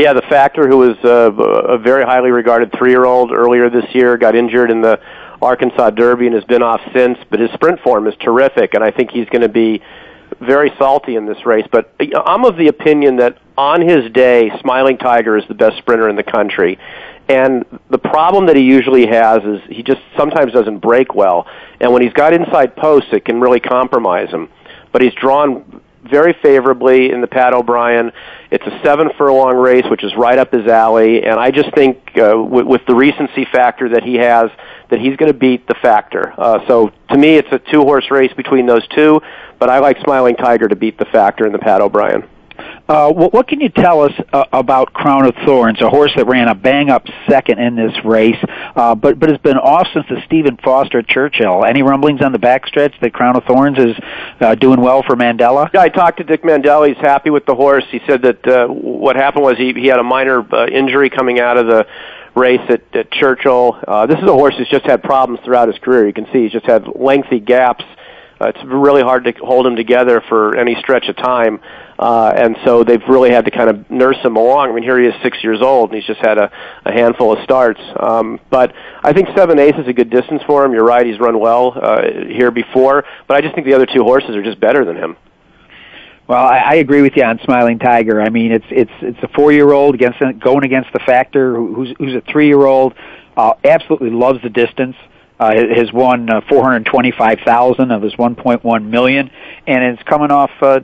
[0.00, 4.34] Yeah, the Factor, who was uh, a very highly regarded three-year-old earlier this year, got
[4.34, 4.98] injured in the
[5.42, 7.18] Arkansas Derby and has been off since.
[7.28, 9.82] But his sprint form is terrific, and I think he's going to be
[10.40, 11.66] very salty in this race.
[11.70, 16.08] But I'm of the opinion that on his day, Smiling Tiger is the best sprinter
[16.08, 16.78] in the country.
[17.28, 21.46] And the problem that he usually has is he just sometimes doesn't break well.
[21.78, 24.48] And when he's got inside posts, it can really compromise him.
[24.92, 28.12] But he's drawn very favorably in the Pat O'Brien.
[28.50, 32.18] It's a seven furlong race, which is right up his alley, and I just think
[32.18, 34.50] uh, with, with the recency factor that he has,
[34.88, 36.34] that he's going to beat the factor.
[36.36, 39.20] Uh, so to me, it's a two horse race between those two,
[39.58, 42.28] but I like Smiling Tiger to beat the factor in the Pat O'Brien.
[42.88, 46.48] Uh, what, can you tell us uh, about Crown of Thorns, a horse that ran
[46.48, 48.36] a bang-up second in this race,
[48.74, 51.64] uh, but but has been off since the Stephen Foster at Churchill?
[51.64, 53.96] Any rumblings on the backstretch that Crown of Thorns is
[54.40, 55.70] uh, doing well for Mandella?
[55.72, 56.88] Yeah, I talked to Dick Mandella.
[56.88, 57.84] He's happy with the horse.
[57.90, 61.38] He said that uh, what happened was he he had a minor uh, injury coming
[61.38, 61.86] out of the
[62.34, 63.78] race at, at Churchill.
[63.86, 66.06] Uh, this is a horse who's just had problems throughout his career.
[66.06, 67.84] You can see he's just had lengthy gaps.
[68.48, 71.60] It's really hard to hold him together for any stretch of time.
[71.98, 74.70] Uh, and so they've really had to kind of nurse him along.
[74.70, 76.50] I mean, here he is six years old, and he's just had a,
[76.86, 77.80] a handful of starts.
[77.98, 78.72] Um, but
[79.02, 80.72] I think seven eighths is a good distance for him.
[80.72, 83.04] You're right; he's run well uh, here before.
[83.28, 85.16] But I just think the other two horses are just better than him.
[86.26, 88.22] Well, I, I agree with you on Smiling Tiger.
[88.22, 91.94] I mean, it's it's it's a four year old against going against the Factor, who's
[91.98, 92.94] who's a three year old.
[93.36, 94.96] Uh, absolutely loves the distance.
[95.40, 99.30] Uh, has won uh, 425,000 of his 1.1 million,
[99.66, 100.80] and it's coming off uh,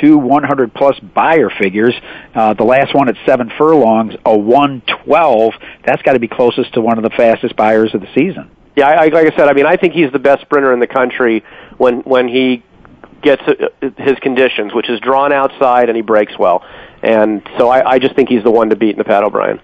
[0.00, 1.94] two 100 plus Beyer figures.
[2.34, 5.52] Uh, the last one at seven furlongs, a 112.
[5.86, 8.50] That's got to be closest to one of the fastest Beyers of the season.
[8.76, 10.86] Yeah, I, like I said, I mean, I think he's the best sprinter in the
[10.86, 11.44] country
[11.78, 12.64] when when he
[13.22, 16.64] gets uh, his conditions, which is drawn outside and he breaks well.
[17.02, 19.60] And so I, I just think he's the one to beat in the Pat O'Brien.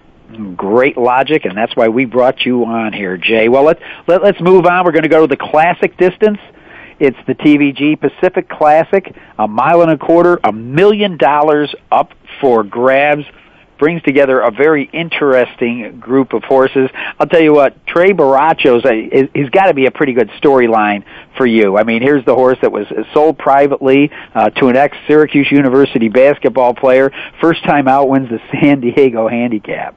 [0.55, 3.49] Great logic, and that's why we brought you on here, Jay.
[3.49, 4.85] Well, let's let, let's move on.
[4.85, 6.39] We're going to go to the classic distance.
[6.99, 12.63] It's the TVG Pacific Classic, a mile and a quarter, a million dollars up for
[12.63, 13.25] grabs
[13.77, 16.89] brings together a very interesting group of horses.
[17.19, 21.03] I'll tell you what, Tres Borrachos, he's got to be a pretty good storyline
[21.37, 21.77] for you.
[21.77, 26.73] I mean, here's the horse that was sold privately uh, to an ex-Syracuse University basketball
[26.73, 27.11] player.
[27.41, 29.95] First time out wins the San Diego Handicap.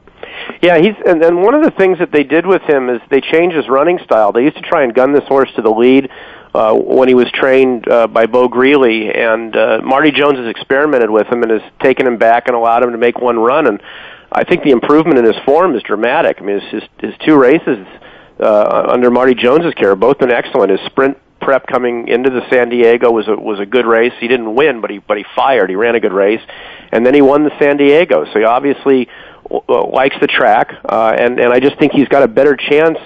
[0.62, 3.20] Yeah, he's and, and one of the things that they did with him is they
[3.20, 4.32] changed his running style.
[4.32, 6.10] They used to try and gun this horse to the lead
[6.54, 11.10] uh, when he was trained uh, by Beau Greely, and uh, Marty Jones has experimented
[11.10, 13.66] with him and has taken him back and allowed him to make one run.
[13.66, 13.80] And
[14.32, 16.38] I think the improvement in his form is dramatic.
[16.40, 17.86] I mean, his his, his two races
[18.40, 20.70] uh, under Marty Jones's care have both been excellent.
[20.70, 24.12] His sprint prep coming into the San Diego was a was a good race.
[24.20, 25.70] He didn't win, but he but he fired.
[25.70, 26.42] He ran a good race,
[26.92, 28.24] and then he won the San Diego.
[28.32, 29.08] So he obviously
[29.68, 32.98] likes the track, uh, and and I just think he's got a better chance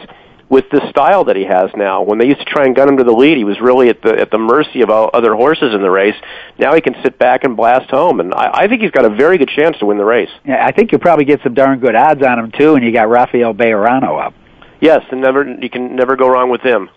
[0.49, 2.03] with the style that he has now.
[2.03, 4.03] When they used to try and gun him to the lead, he was really at
[4.03, 6.16] the at the mercy of other horses in the race.
[6.59, 9.11] Now he can sit back and blast home, and I, I think he's got a
[9.11, 10.30] very good chance to win the race.
[10.45, 12.93] Yeah, I think you'll probably get some darn good odds on him too, and you
[12.93, 14.34] got Rafael Bejarano up.
[14.80, 16.90] Yes, and never you can never go wrong with him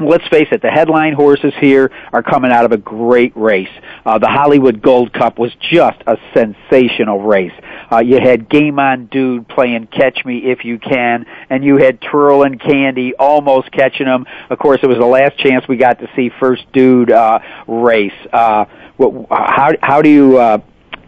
[0.00, 3.68] let's face it, the headline horses here are coming out of a great race.
[4.04, 7.52] Uh, the Hollywood Gold Cup was just a sensational race.
[7.90, 12.00] Uh, you had Game On Dude playing Catch Me If You Can, and you had
[12.00, 14.26] Twirlin' Candy almost catching them.
[14.50, 18.12] Of course, it was the last chance we got to see First Dude uh, race.
[18.32, 18.66] Uh,
[19.30, 20.58] how how do you uh,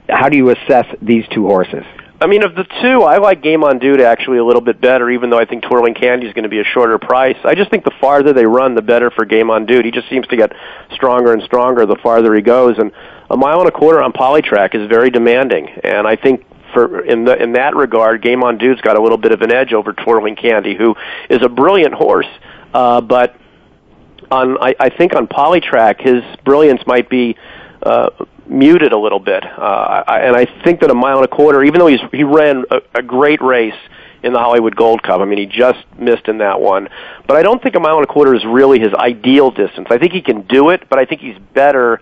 [0.08, 1.84] how do you assess these two horses?
[2.22, 5.10] I mean, of the two, I like Game on Dude actually a little bit better,
[5.10, 7.36] even though I think Twirling Candy is going to be a shorter price.
[7.44, 9.86] I just think the farther they run, the better for Game on Dude.
[9.86, 10.52] He just seems to get
[10.92, 12.92] stronger and stronger the farther he goes, and
[13.30, 17.24] a mile and a quarter on Polytrack is very demanding, and I think for in
[17.24, 19.92] the in that regard, Game on Dude's got a little bit of an edge over
[19.92, 20.94] Twirling Candy, who
[21.28, 22.28] is a brilliant horse,
[22.74, 23.36] uh, but
[24.30, 27.36] on I, I think on Polytrack his brilliance might be
[27.82, 28.10] uh,
[28.46, 29.44] muted a little bit.
[29.44, 32.24] Uh, I, and I think that a mile and a quarter, even though he's he
[32.24, 33.74] ran a, a great race
[34.22, 35.20] in the Hollywood Gold Cup.
[35.20, 36.88] I mean, he just missed in that one.
[37.26, 39.88] But I don't think a mile and a quarter is really his ideal distance.
[39.90, 42.00] I think he can do it, but I think he's better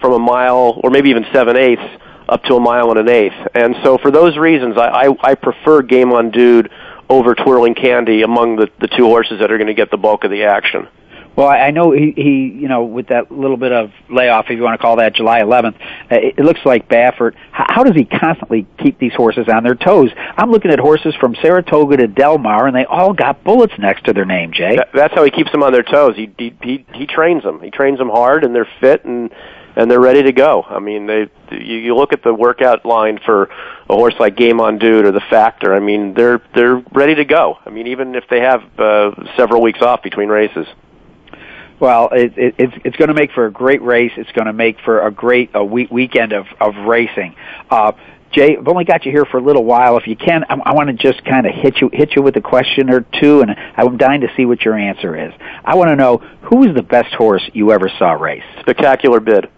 [0.00, 1.82] from a mile or maybe even seven eighths
[2.30, 3.48] up to a mile and an eighth.
[3.54, 6.70] And so for those reasons, I, I, I prefer Game on Dude
[7.08, 10.24] over Twirling Candy among the, the two horses that are going to get the bulk
[10.24, 10.86] of the action.
[11.36, 14.62] Well, I know he, he, you know, with that little bit of layoff, if you
[14.62, 15.74] want to call that July 11th,
[16.10, 17.34] uh, it looks like Baffert.
[17.52, 20.10] How does he constantly keep these horses on their toes?
[20.36, 24.04] I'm looking at horses from Saratoga to Del Mar, and they all got bullets next
[24.06, 24.52] to their name.
[24.52, 26.14] Jay, that's how he keeps them on their toes.
[26.16, 27.60] He he he, he trains them.
[27.60, 29.30] He trains them hard, and they're fit and
[29.80, 30.62] and they're ready to go.
[30.68, 33.44] I mean, they you, you look at the workout line for
[33.88, 35.74] a horse like Game on Dude or the Factor.
[35.74, 37.56] I mean, they're they're ready to go.
[37.64, 40.66] I mean, even if they have uh, several weeks off between races.
[41.80, 44.12] Well, it, it, it's it's going to make for a great race.
[44.18, 47.34] It's going to make for a great a week, weekend of of racing.
[47.70, 47.92] Uh,
[48.32, 49.96] Jay, I've only got you here for a little while.
[49.96, 52.36] If you can, I, I want to just kind of hit you hit you with
[52.36, 55.32] a question or two, and I'm dying to see what your answer is.
[55.64, 58.44] I want to know who is the best horse you ever saw race?
[58.60, 59.48] Spectacular bid.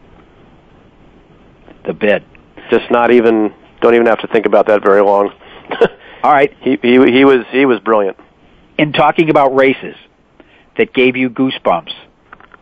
[1.84, 2.24] The bid.
[2.70, 3.54] Just not even.
[3.80, 5.32] Don't even have to think about that very long.
[6.22, 6.54] All right.
[6.60, 8.16] He he he was he was brilliant.
[8.78, 9.96] In talking about races
[10.76, 11.92] that gave you goosebumps,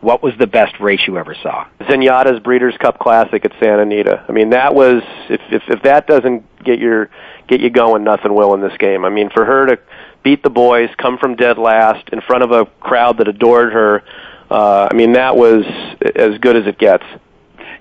[0.01, 1.67] what was the best race you ever saw?
[1.83, 4.25] Zenyatta's Breeders' Cup Classic at Santa Anita.
[4.29, 7.11] I mean, that was if if if that doesn't get your
[7.49, 9.05] get you going, nothing will in this game.
[9.05, 9.79] I mean, for her to
[10.23, 14.03] beat the boys, come from dead last in front of a crowd that adored her.
[14.51, 15.65] Uh, I mean, that was
[16.17, 17.05] as good as it gets.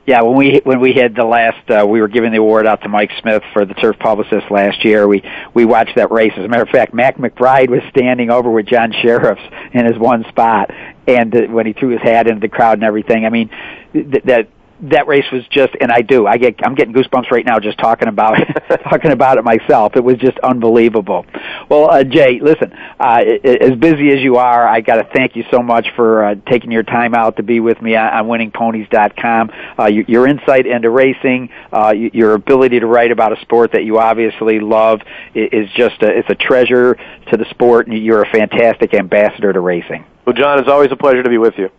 [0.06, 2.82] Yeah, when we when we had the last, uh, we were giving the award out
[2.82, 5.08] to Mike Smith for the turf publicist last year.
[5.08, 5.22] We
[5.54, 6.34] we watched that race.
[6.36, 9.98] As a matter of fact, Mac McBride was standing over with John Shirreffs in his
[10.00, 10.72] one spot,
[11.08, 13.52] and uh, when he threw his hat into the crowd and everything, I mean,
[13.94, 14.48] th- that
[14.82, 17.78] that race was just, and I do, I get, I'm getting goosebumps right now just
[17.78, 18.38] talking about,
[18.84, 19.96] talking about it myself.
[19.96, 21.26] It was just unbelievable.
[21.70, 25.44] Well, uh, Jay, listen, uh, as busy as you are, I got to thank you
[25.52, 29.52] so much for uh, taking your time out to be with me on, on WinningPonies.com.
[29.78, 33.84] Uh, your, your insight into racing, uh, your ability to write about a sport that
[33.84, 35.02] you obviously love
[35.36, 36.96] is just, a, it's a treasure
[37.32, 40.06] to the sport, and you're a fantastic ambassador to racing.
[40.26, 41.70] Well, John, it's always a pleasure to be with you.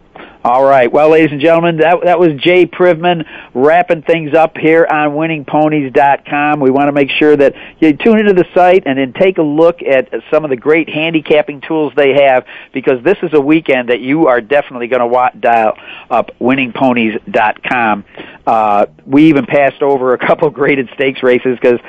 [0.42, 0.90] All right.
[0.90, 6.60] Well, ladies and gentlemen, that that was Jay Privman wrapping things up here on winningponies.com.
[6.60, 9.42] We want to make sure that you tune into the site and then take a
[9.42, 13.90] look at some of the great handicapping tools they have because this is a weekend
[13.90, 15.76] that you are definitely going to wa- dial
[16.08, 18.06] up winningponies.com.
[18.46, 21.80] Uh, we even passed over a couple graded stakes races because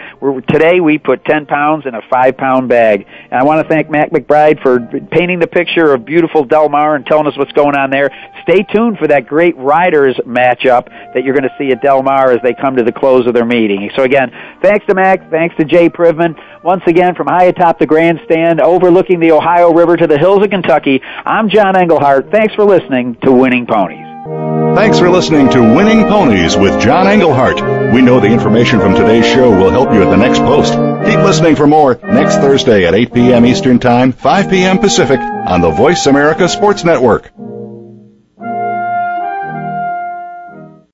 [0.50, 3.08] today we put 10 pounds in a 5 pound bag.
[3.32, 4.80] And I want to thank Mac McBride for
[5.10, 8.10] painting the picture of beautiful Del Mar and telling us what's going on there
[8.44, 12.32] stay tuned for that great riders matchup that you're going to see at Del Mar
[12.32, 13.90] as they come to the close of their meeting.
[13.96, 14.32] So again,
[14.62, 16.36] thanks to Mac, thanks to Jay Privman.
[16.64, 20.50] Once again, from high atop the grandstand, overlooking the Ohio River to the hills of
[20.50, 22.32] Kentucky, I'm John Englehart.
[22.32, 24.08] Thanks for listening to Winning Ponies.
[24.76, 27.56] Thanks for listening to Winning Ponies with John Englehart.
[27.94, 30.74] We know the information from today's show will help you at the next post.
[30.74, 33.46] Keep listening for more next Thursday at 8 p.m.
[33.46, 34.78] Eastern Time, 5 p.m.
[34.78, 37.32] Pacific on the Voice America Sports Network.